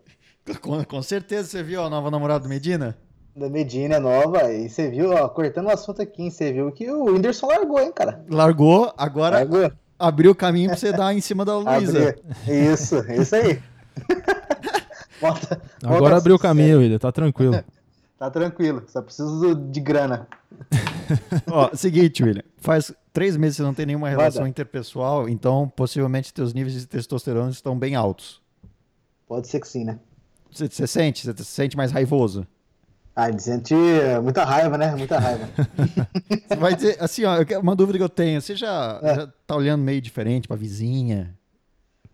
[0.61, 2.97] Com, com certeza você viu a nova namorada do Medina?
[3.35, 6.89] Da Medina nova, e você viu, ó, cortando o assunto aqui, hein, você viu que
[6.89, 8.25] o Whindersson largou, hein, cara?
[8.29, 9.71] Largou, agora Largou.
[9.97, 12.15] abriu o caminho pra você dar em cima da Luísa.
[12.47, 13.61] Isso, isso aí.
[15.21, 17.63] Volta- Agora volta abriu o caminho, William, tá tranquilo.
[18.17, 20.27] Tá tranquilo, só preciso de grana.
[21.51, 22.43] Ó, seguinte, William.
[22.57, 26.87] Faz três meses que você não tem nenhuma relação interpessoal, então possivelmente teus níveis de
[26.87, 28.41] testosterona estão bem altos.
[29.27, 29.99] Pode ser que sim, né?
[30.51, 31.25] Você, você sente?
[31.25, 32.45] Você se sente mais raivoso?
[33.15, 33.73] Ah, ele sente
[34.23, 34.95] muita raiva, né?
[34.95, 35.49] Muita raiva.
[36.47, 38.41] Você vai dizer, assim, ó, uma dúvida que eu tenho.
[38.41, 39.15] Você já, É.
[39.15, 41.35] já tá olhando meio diferente pra vizinha?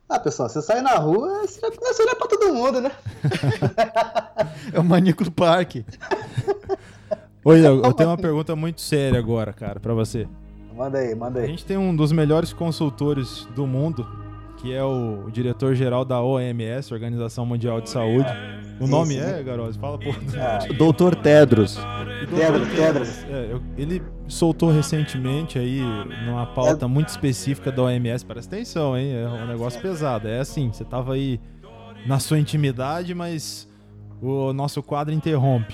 [0.10, 2.92] Ah, pessoal, você sai na rua, você já começa a olhar pra todo mundo, né?
[4.74, 5.86] É o maníaco do parque.
[7.48, 10.28] Oi, eu, eu tenho uma pergunta muito séria agora, cara, pra você.
[10.76, 11.48] Manda aí, manda A aí.
[11.48, 14.06] gente tem um dos melhores consultores do mundo,
[14.58, 18.28] que é o diretor-geral da OMS, Organização Mundial de Saúde.
[18.82, 19.22] O Sim, nome sim.
[19.22, 19.78] é, Garoz?
[19.78, 20.10] Fala, pô.
[20.78, 21.80] Doutor Tedros.
[22.30, 23.26] Pedras, pedras.
[23.30, 25.80] É, eu- ele soltou recentemente aí
[26.26, 28.26] numa pauta muito específica da OMS.
[28.26, 29.14] Presta atenção, hein?
[29.16, 30.28] É um negócio pesado.
[30.28, 31.40] É assim, você tava aí
[32.06, 33.68] na sua intimidade, mas
[34.22, 35.74] o nosso quadro interrompe.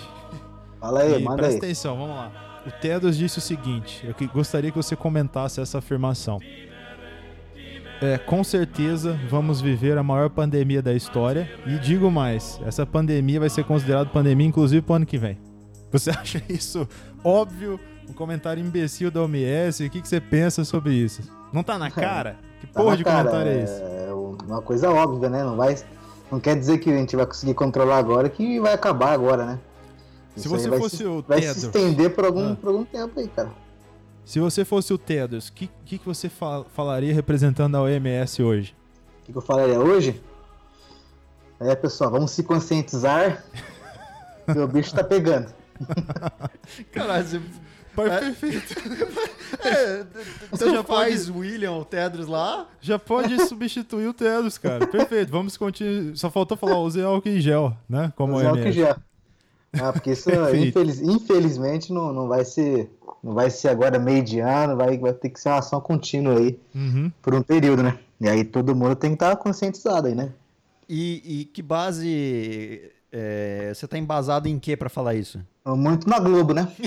[0.84, 1.58] Fala aí, E manda presta aí.
[1.72, 2.32] atenção, vamos lá.
[2.68, 6.40] O Tedros disse o seguinte: eu que- gostaria que você comentasse essa afirmação.
[8.02, 11.50] É, com certeza vamos viver a maior pandemia da história.
[11.66, 15.38] E digo mais: essa pandemia vai ser considerada pandemia, inclusive pro ano que vem.
[15.92, 16.88] Você acha isso
[17.24, 17.80] óbvio?
[18.10, 19.86] Um comentário imbecil da OMS?
[19.86, 21.22] O que, que você pensa sobre isso?
[21.54, 22.36] Não tá na cara?
[22.60, 23.82] Que Tá porra de cara, comentário é esse?
[23.82, 24.10] É
[24.46, 25.42] uma coisa óbvia, né?
[25.44, 25.78] Não vai.
[26.30, 29.60] Não quer dizer que a gente vai conseguir controlar agora que vai acabar agora, né?
[30.36, 31.58] Se você vai fosse se, o Vai Tedros.
[31.58, 32.56] se estender por algum, Ah.
[32.56, 33.52] por algum tempo aí, cara.
[34.26, 38.42] Se você fosse o Tedros, o que, que, que você fa- falaria representando a OMS
[38.42, 38.76] hoje?
[39.22, 40.22] O que, que eu falaria hoje?
[41.60, 43.44] É, pessoal, vamos se conscientizar
[44.48, 45.54] o bicho tá pegando.
[46.92, 47.42] Caralho, você,
[47.96, 48.74] Perfeito.
[49.64, 50.06] é,
[50.50, 52.68] Você já faz William, o Tedros lá?
[52.82, 54.88] Já pode substituir o Tedros, cara.
[54.88, 55.32] Perfeito.
[55.32, 56.16] Vamos continuar.
[56.16, 58.12] Só faltou falar, use álcool em gel, né?
[58.16, 58.96] Como Usar álcool em gel.
[59.80, 62.92] Ah, porque isso, infeliz- infelizmente, não, não vai ser.
[63.24, 66.38] Não vai ser agora meio de ano, vai, vai ter que ser uma ação contínua
[66.38, 67.10] aí Uhum.
[67.22, 67.98] por um período, né?
[68.20, 70.30] E aí todo mundo tem que estar conscientizado aí, né?
[70.90, 75.40] E, e que base é, você tá embasado em quê pra falar isso?
[75.66, 76.68] Muito na Globo, né?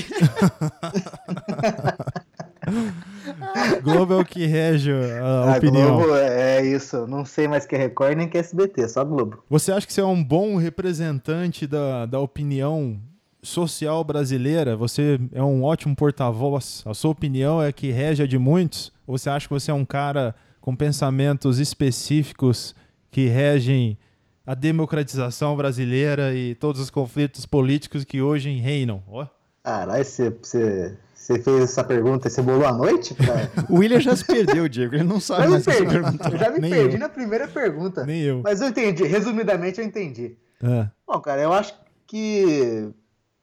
[3.82, 5.96] Globo é o que rege a A opinião.
[5.96, 7.06] Globo é isso.
[7.06, 9.42] Não sei mais que é Record nem que é SBT, só Globo.
[9.48, 13.00] Você acha que você é um bom representante da, da opinião
[13.42, 14.76] social brasileira?
[14.76, 16.82] Você é um ótimo porta-voz?
[16.86, 18.92] A sua opinião é que rege a de muitos?
[19.06, 22.74] Ou você acha que você é um cara com pensamentos específicos
[23.10, 23.96] que regem
[24.44, 29.02] a democratização brasileira e todos os conflitos políticos que hoje reinam?
[29.08, 29.26] Ó.
[29.62, 30.96] Caralho, você,
[31.26, 33.14] você, fez essa pergunta e você bolou à noite?
[33.14, 33.34] Pra...
[33.68, 34.94] O William já se perdeu, Diego.
[34.94, 36.32] Ele não sabe Eu, mais perdi, perguntou.
[36.32, 37.00] eu já me Nem perdi eu.
[37.00, 38.06] na primeira pergunta.
[38.06, 38.40] Nem eu.
[38.44, 40.36] Mas eu entendi, resumidamente eu entendi.
[40.62, 40.86] É.
[41.06, 41.74] Bom, cara, eu acho
[42.06, 42.88] que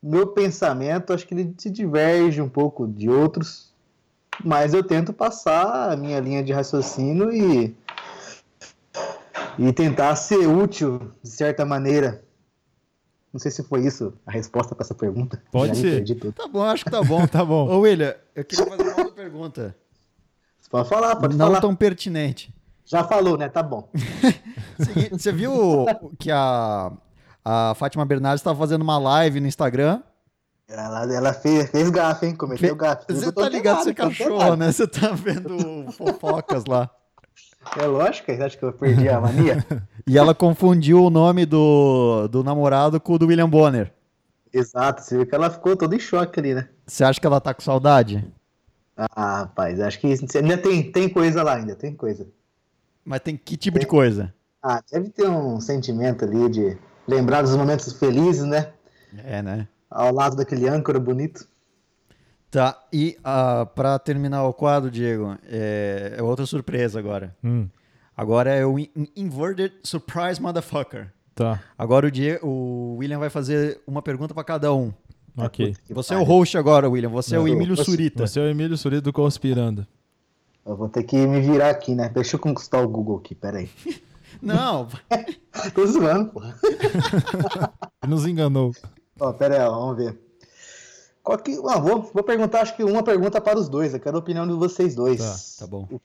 [0.01, 3.73] meu pensamento, acho que ele se diverge um pouco de outros,
[4.43, 7.75] mas eu tento passar a minha linha de raciocínio e,
[9.59, 12.23] e tentar ser útil de certa maneira.
[13.34, 15.41] Não sei se foi isso a resposta para essa pergunta.
[15.51, 16.31] Pode Já ser.
[16.34, 17.25] Tá bom, acho que tá bom.
[17.27, 17.67] Tá bom.
[17.67, 19.75] Ô, William, eu queria fazer uma outra pergunta.
[20.61, 21.59] Você pode falar, pode não falar.
[21.59, 22.53] tão pertinente.
[22.86, 23.49] Já falou, né?
[23.49, 23.89] Tá bom.
[25.11, 25.86] Você viu
[26.19, 26.91] que a,
[27.43, 30.01] a Fátima Bernardes estava fazendo uma live no Instagram?
[30.67, 32.36] Ela, ela fez, fez gafe, hein?
[32.36, 33.05] Cometeu gafe.
[33.09, 34.71] Você tá ligado, você tô cachorro, né?
[34.71, 36.89] Você tá vendo fofocas lá.
[37.77, 39.65] É lógico, acha que eu perdi a mania?
[40.06, 43.91] E ela confundiu o nome do, do namorado com o do William Bonner.
[44.54, 46.68] Exato, você viu que ela ficou toda em choque ali, né?
[46.86, 48.24] Você acha que ela tá com saudade?
[48.95, 52.28] Ah, rapaz, acho que ainda tem, tem coisa lá, ainda tem coisa.
[53.04, 54.34] Mas tem que tipo de coisa?
[54.62, 56.78] Ah, deve ter um sentimento ali de
[57.08, 58.72] lembrar dos momentos felizes, né?
[59.26, 59.68] É, né?
[59.89, 61.47] Ao lado daquele âncora bonito.
[62.51, 67.36] Tá, e ah, pra terminar o quadro, Diego, é, é outra surpresa agora.
[67.43, 67.68] Hum,
[68.16, 71.11] Agora é o in- Inverted Surprise Motherfucker.
[71.36, 71.61] tá.
[71.78, 74.93] Agora o, Die- o William vai fazer uma pergunta pra cada um.
[75.36, 75.76] Ok.
[75.89, 77.09] Você é o host agora, William.
[77.09, 78.28] Você é o Não, Emílio você- Surita.
[78.28, 79.88] Você é o Emílio Surito do Conspirando.
[80.66, 82.07] Eu vou ter que me virar aqui, né?
[82.09, 83.70] Deixa eu conquistar o Google aqui, peraí.
[84.41, 84.88] Não,
[85.74, 86.55] Tô zoando, porra.
[88.07, 88.72] Nos enganou.
[89.20, 90.20] Ó, pera aí, ó, vamos ver.
[91.24, 91.53] Qual que...
[91.68, 93.93] ah, vou, vou perguntar, acho que uma pergunta para os dois.
[93.93, 95.20] Eu quero a opinião de vocês dois.
[95.57, 95.88] Tá, tá bom.
[95.89, 95.99] O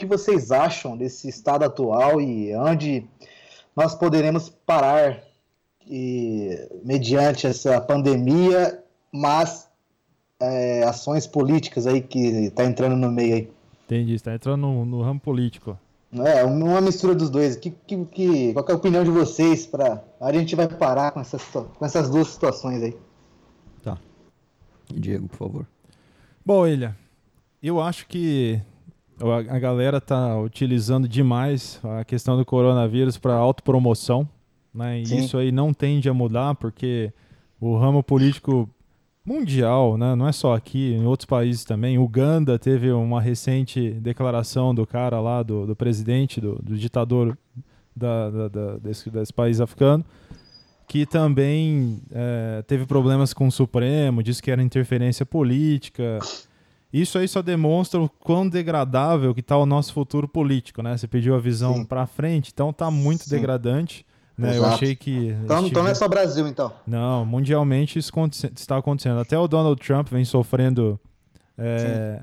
[0.00, 3.06] que vocês acham desse estado atual e onde
[3.76, 5.22] nós poderemos parar
[5.86, 8.82] e, mediante essa pandemia,
[9.12, 9.68] mas
[10.40, 13.52] é, ações políticas aí que tá entrando no meio aí.
[13.84, 14.18] Entendi.
[14.18, 15.78] Você tá entrando no, no ramo político.
[16.12, 17.56] É, uma mistura dos dois.
[17.56, 21.10] Que, que, que- qual que é a opinião de vocês para a gente vai parar
[21.12, 22.96] com essas, com essas duas situações aí?
[23.82, 23.98] Tá.
[24.92, 25.66] Diego, por favor.
[26.44, 26.96] Bom, Ilha,
[27.62, 28.60] eu acho que
[29.28, 34.28] a galera tá utilizando demais a questão do coronavírus para autopromoção,
[34.74, 35.00] né?
[35.00, 35.18] E Sim.
[35.18, 37.12] isso aí não tende a mudar porque
[37.60, 38.68] o ramo político
[39.24, 40.14] mundial, né?
[40.14, 41.98] Não é só aqui, em outros países também.
[41.98, 47.36] Uganda teve uma recente declaração do cara lá, do, do presidente, do, do ditador
[47.94, 50.04] da, da- da- desse, desse país africano,
[50.88, 56.18] que também eh, teve problemas com o Supremo, disse que era interferência política.
[56.92, 60.96] Isso aí só demonstra o quão degradável que está o nosso futuro político, né?
[60.96, 61.84] Você pediu a visão Sim.
[61.84, 63.30] para frente, então tá muito Sim.
[63.30, 64.04] degradante.
[64.36, 64.56] Né?
[64.56, 65.28] Eu achei que.
[65.44, 66.72] Então, então não é só Brasil, então.
[66.86, 68.10] não, mundialmente isso
[68.56, 69.20] está acontecendo.
[69.20, 70.98] Até o Donald Trump vem sofrendo
[71.58, 72.22] é,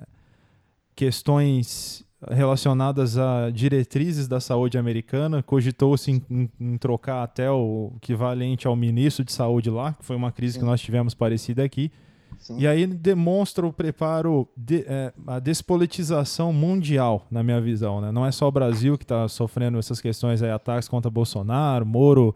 [0.95, 5.43] questões relacionadas a diretrizes da saúde americana.
[5.43, 10.15] Cogitou-se em, em- em trocar até o equivalente ao ministro de saúde lá, que foi
[10.15, 11.91] uma crise que nós tivemos parecida aqui.
[12.39, 12.59] Sim.
[12.59, 17.99] E aí demonstra o preparo, de- é, a despolitização mundial, na minha visão.
[18.01, 18.11] Né?
[18.11, 22.35] Não é só o Brasil que está sofrendo essas questões, aí, ataques contra Bolsonaro, Moro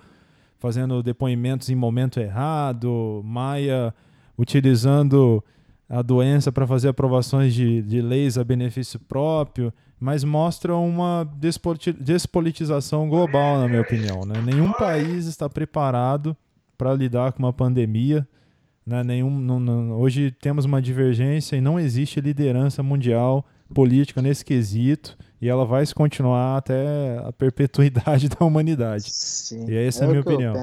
[0.60, 3.93] fazendo depoimentos em momento errado, Maia
[4.38, 5.43] utilizando
[5.89, 11.28] a doença para fazer aprovações de, de leis a benefício próprio, mas mostra uma
[11.99, 14.22] despolitização global, na minha opinião.
[14.26, 14.41] Né?
[14.43, 16.36] Nenhum país está preparado
[16.78, 18.28] para lidar com uma pandemia.
[18.86, 19.04] Né?
[19.04, 25.18] Nenhum, não- não- hoje temos uma divergência e não existe liderança mundial política nesse quesito
[25.42, 29.10] e ela vai se continuar até a perpetuidade da humanidade.
[29.12, 29.70] Sim.
[29.70, 30.54] E essa é a minha opinião.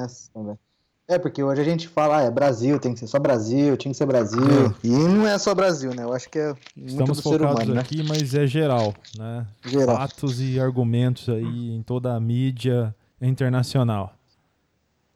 [1.11, 3.91] É, porque hoje a gente fala, ah, é Brasil, tem que ser só Brasil, tinha
[3.91, 4.43] que ser Brasil.
[4.85, 6.03] E não é só Brasil, né?
[6.03, 7.81] Eu acho que é muito Estamos do ser focados humano, né?
[7.81, 9.47] aqui, mas é geral, né?
[9.65, 9.97] Geral.
[9.97, 14.13] Fatos e argumentos aí em toda a mídia internacional.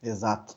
[0.02, 0.56] Exato.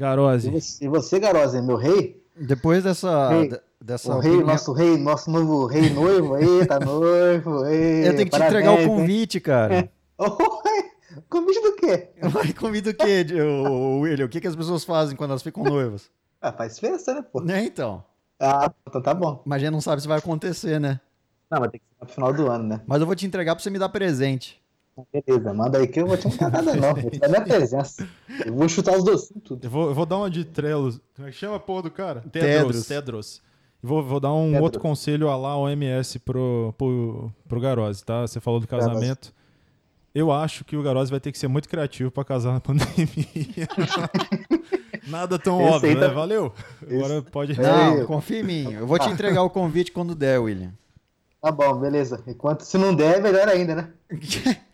[0.00, 0.50] Garose.
[0.80, 2.20] e você, Garosa, é meu rei?
[2.36, 3.48] Depois dessa, Rei.
[3.48, 7.66] de- dessa O rei, opinião- nosso rei, nosso novo rei noivo aí, tá noivo.
[7.66, 8.86] Ei, Eu tenho que te parabéns, entregar o hein?
[8.88, 9.90] convite, cara.
[10.18, 10.84] Oi,
[11.28, 12.08] convite do quê?
[12.22, 13.26] Vai, convite o quê,
[13.68, 14.26] o William?
[14.26, 16.10] O que, que as pessoas fazem quando elas ficam noivas?
[16.42, 17.42] Ah, faz festa, né, pô?
[17.42, 18.02] Né, então.
[18.40, 19.42] Ah, então tá bom.
[19.44, 20.98] Mas a gente não sabe se vai acontecer, né?
[21.50, 22.80] Não, mas tem que ser no final do ano, né?
[22.86, 24.58] Mas eu vou te entregar pra você me dar presente.
[25.12, 26.94] Beleza, manda aí que eu vou te mandar nada não.
[27.18, 28.06] Dar minha presença.
[28.44, 29.64] Eu vou chutar os docinhos tudo.
[29.64, 31.00] Eu vou, eu vou dar uma de Trelos.
[31.16, 32.20] Como é que chama a porra do cara?
[32.32, 32.86] Tedros.
[32.86, 33.42] Tedros.
[33.82, 34.62] E Vou, vou dar um Tedros.
[34.62, 38.22] outro conselho a lá OMS pro, pro, pro Garose, tá?
[38.22, 39.32] Você falou do casamento.
[40.14, 43.68] Eu acho que o Garose vai ter que ser muito criativo pra casar na pandemia.
[45.06, 46.08] Nada tão Esse óbvio, né?
[46.08, 46.52] tá- Valeu.
[46.82, 47.52] Agora pode.
[47.52, 47.62] É.
[47.62, 48.72] Não, confia em mim.
[48.72, 50.72] Eu vou te entregar o convite quando der, William.
[51.40, 52.22] Tá bom, beleza.
[52.26, 53.88] Enquanto se não der, é melhor ainda, né?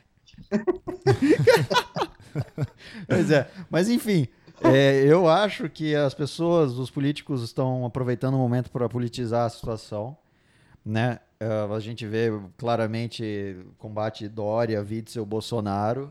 [3.08, 4.28] Pois é, mas enfim,
[4.62, 9.50] é, eu acho que as pessoas, os políticos estão aproveitando o momento para politizar a
[9.50, 10.16] situação,
[10.84, 11.20] né?
[11.38, 16.10] É, a gente vê claramente combate Dória, Witzel, Bolsonaro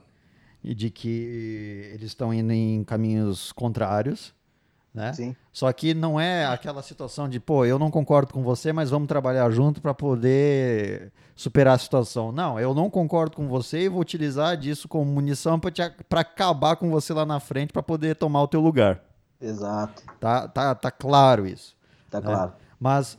[0.63, 4.33] e de que eles estão indo em caminhos contrários,
[4.95, 5.13] né?
[5.13, 5.35] Sim.
[5.51, 9.07] Só que não é aquela situação de, pô, eu não concordo com você, mas vamos
[9.07, 12.31] trabalhar junto para poder superar a situação.
[12.31, 16.89] Não, eu não concordo com você e vou utilizar disso como munição para acabar com
[16.89, 19.03] você lá na frente para poder tomar o teu lugar.
[19.39, 20.01] Exato.
[20.19, 21.75] Tá, tá, tá claro isso.
[22.09, 22.27] Tá né?
[22.27, 22.53] claro.
[22.79, 23.17] Mas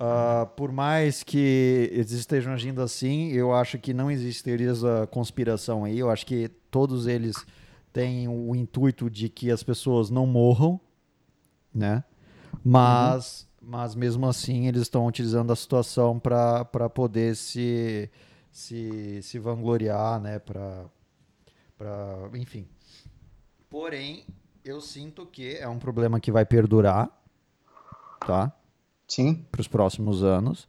[0.00, 5.06] ah, por mais que eles estejam agindo assim, eu acho que não existe teorias da
[5.06, 5.98] conspiração aí.
[5.98, 7.44] Eu acho que todos eles
[7.92, 10.80] têm o intuito de que as pessoas não morram,
[11.74, 12.04] né?
[12.64, 16.64] Mas, mas mesmo assim eles estão utilizando a situação para
[16.94, 18.10] poder se,
[18.50, 20.38] se, se vangloriar, né?
[20.38, 20.86] Para,
[21.76, 22.66] para, enfim.
[23.70, 24.24] Porém,
[24.64, 27.10] eu sinto que é um problema que vai perdurar,
[28.26, 28.52] tá?
[29.06, 29.46] Sim.
[29.50, 30.68] para os próximos anos.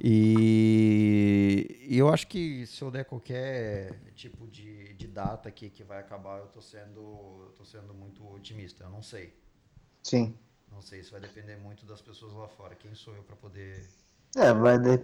[0.00, 5.82] E, e eu acho que se eu der qualquer tipo de, de data aqui que
[5.82, 8.84] vai acabar, eu tô sendo, eu tô sendo muito otimista.
[8.84, 9.34] Eu não sei.
[10.08, 10.34] Sim.
[10.72, 12.74] Não sei, isso vai depender muito das pessoas lá fora.
[12.74, 13.84] Quem sou eu para poder.
[14.36, 15.02] É, vai, de-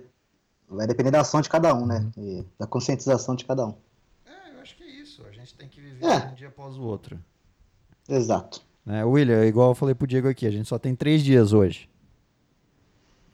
[0.69, 2.11] vai depender da ação de cada um, né?
[2.17, 3.75] E da conscientização de cada um.
[4.25, 5.23] É, eu acho que é isso.
[5.27, 6.27] A gente tem que viver É.
[6.29, 7.19] um dia após o outro.
[8.09, 8.63] Exato.
[8.87, 9.05] Né?
[9.05, 11.89] William, igual eu falei pro Diego aqui, a gente só tem três dias hoje.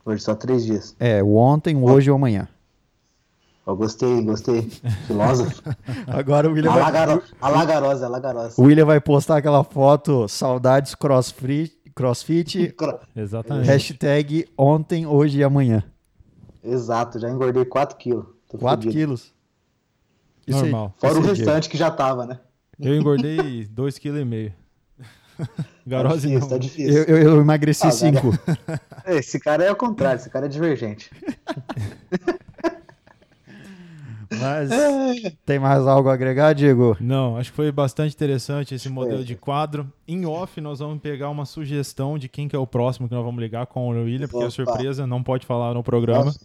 [0.03, 0.95] Hoje só três dias.
[0.99, 2.49] É, o ontem, o hoje e amanhã.
[3.71, 4.69] Eu gostei, gostei.
[5.07, 5.61] Filósofo.
[6.07, 8.61] Agora o William A, vai, lagaro, a lagarosa, a lagarosa.
[8.61, 12.75] o William vai postar aquela foto, saudades crossfit, crossfit
[13.15, 13.67] Exatamente.
[13.67, 15.83] Hashtag ontem, hoje e amanhã.
[16.63, 18.25] Exato, já engordei 4 quilos.
[18.49, 18.93] Tô 4 fudido.
[18.93, 19.33] quilos.
[20.45, 20.69] Isso aí.
[20.71, 20.93] Normal.
[20.99, 22.39] Fora o Esse é restante que já tava, né?
[22.79, 24.53] Eu engordei 2,5 kg.
[25.41, 25.47] Tá
[25.87, 26.49] Garose difícil, não.
[26.49, 26.93] tá difícil.
[27.03, 28.27] Eu, eu, eu emagreci Ah, 5.
[29.07, 31.09] Esse cara é o contrário, esse cara é divergente.
[34.39, 34.69] Mas
[35.45, 36.95] tem mais algo a agregar, Diego?
[36.99, 39.91] Não, acho que foi bastante interessante esse modelo de quadro.
[40.07, 43.23] Em off, nós vamos pegar uma sugestão de quem que é o próximo que nós
[43.23, 46.25] vamos ligar com o William, porque é surpresa, não pode falar no programa.
[46.25, 46.39] Nossa,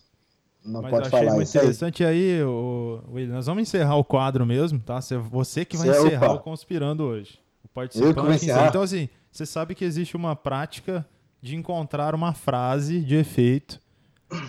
[0.64, 1.62] não Mas pode achei falar muito aí.
[1.62, 2.03] interessante.
[2.03, 5.01] E aí, o, William, nós vamos encerrar o quadro mesmo, tá?
[5.01, 6.34] Cê- Você que vai Cê- encerrar opa.
[6.34, 7.39] o Conspirando hoje.
[7.64, 8.47] O participante?
[8.68, 11.07] Então, assim, você sabe que existe uma prática
[11.41, 13.80] de encontrar uma frase de efeito.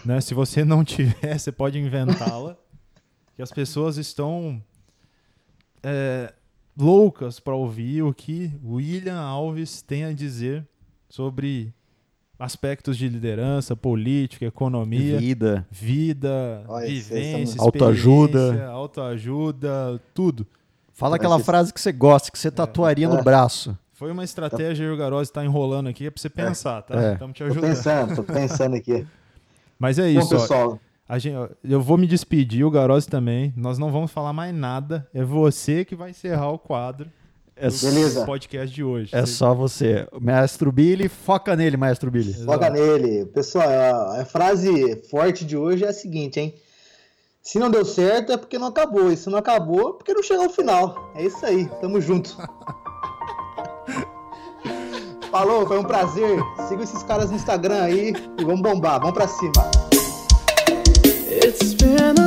[0.04, 0.20] Né?
[0.22, 2.58] Se você não tiver, você pode inventá-la.
[3.38, 4.62] Que as pessoas estão
[5.84, 6.34] é,
[6.78, 10.66] loucas para ouvir o que William Alves tem a dizer
[11.08, 11.74] sobre
[12.40, 15.68] aspectos de liderança, política, economia Vida.
[15.72, 18.66] vida, Olha, vivência, Autoajuda.
[18.70, 20.46] autoajuda, tudo.
[20.94, 23.24] Fala Vai aquela ser- frase que você gosta, que você tatuaria no É.
[23.24, 23.78] braço.
[23.94, 27.00] Foi uma estratégia e o Garose tá enrolando aqui é pra você pensar, tá?
[27.00, 27.14] É.
[27.14, 27.70] Estamos te Tô ajudando.
[27.70, 29.06] pensando, tô pensando aqui.
[29.80, 30.40] Mas é Bom, isso, ó.
[30.40, 30.87] pessoal, A
[31.18, 33.54] gente, eu vou me despedir, o Garose também.
[33.56, 35.08] Nós não vamos falar mais nada.
[35.14, 37.10] É você que vai encerrar o quadro
[37.56, 38.26] É, do Beleza.
[38.26, 39.16] podcast de hoje.
[39.16, 40.06] é Você- só você.
[40.20, 42.34] Maestro Billy, foca nele, Maestro Billy.
[42.34, 43.26] foca nele.
[43.28, 46.54] Pessoal, a, a frase forte de hoje é a seguinte, hein?
[47.42, 49.10] Se não deu certo é porque não acabou.
[49.10, 51.12] E se não acabou é porque não chegou ao final.
[51.16, 52.36] É isso aí, tamo junto.
[55.32, 56.40] Falou, foi um prazer.
[56.68, 59.87] Siga esses caras no Instagram aí e vamos bombar, vamos pra cima.
[61.60, 62.27] It's been a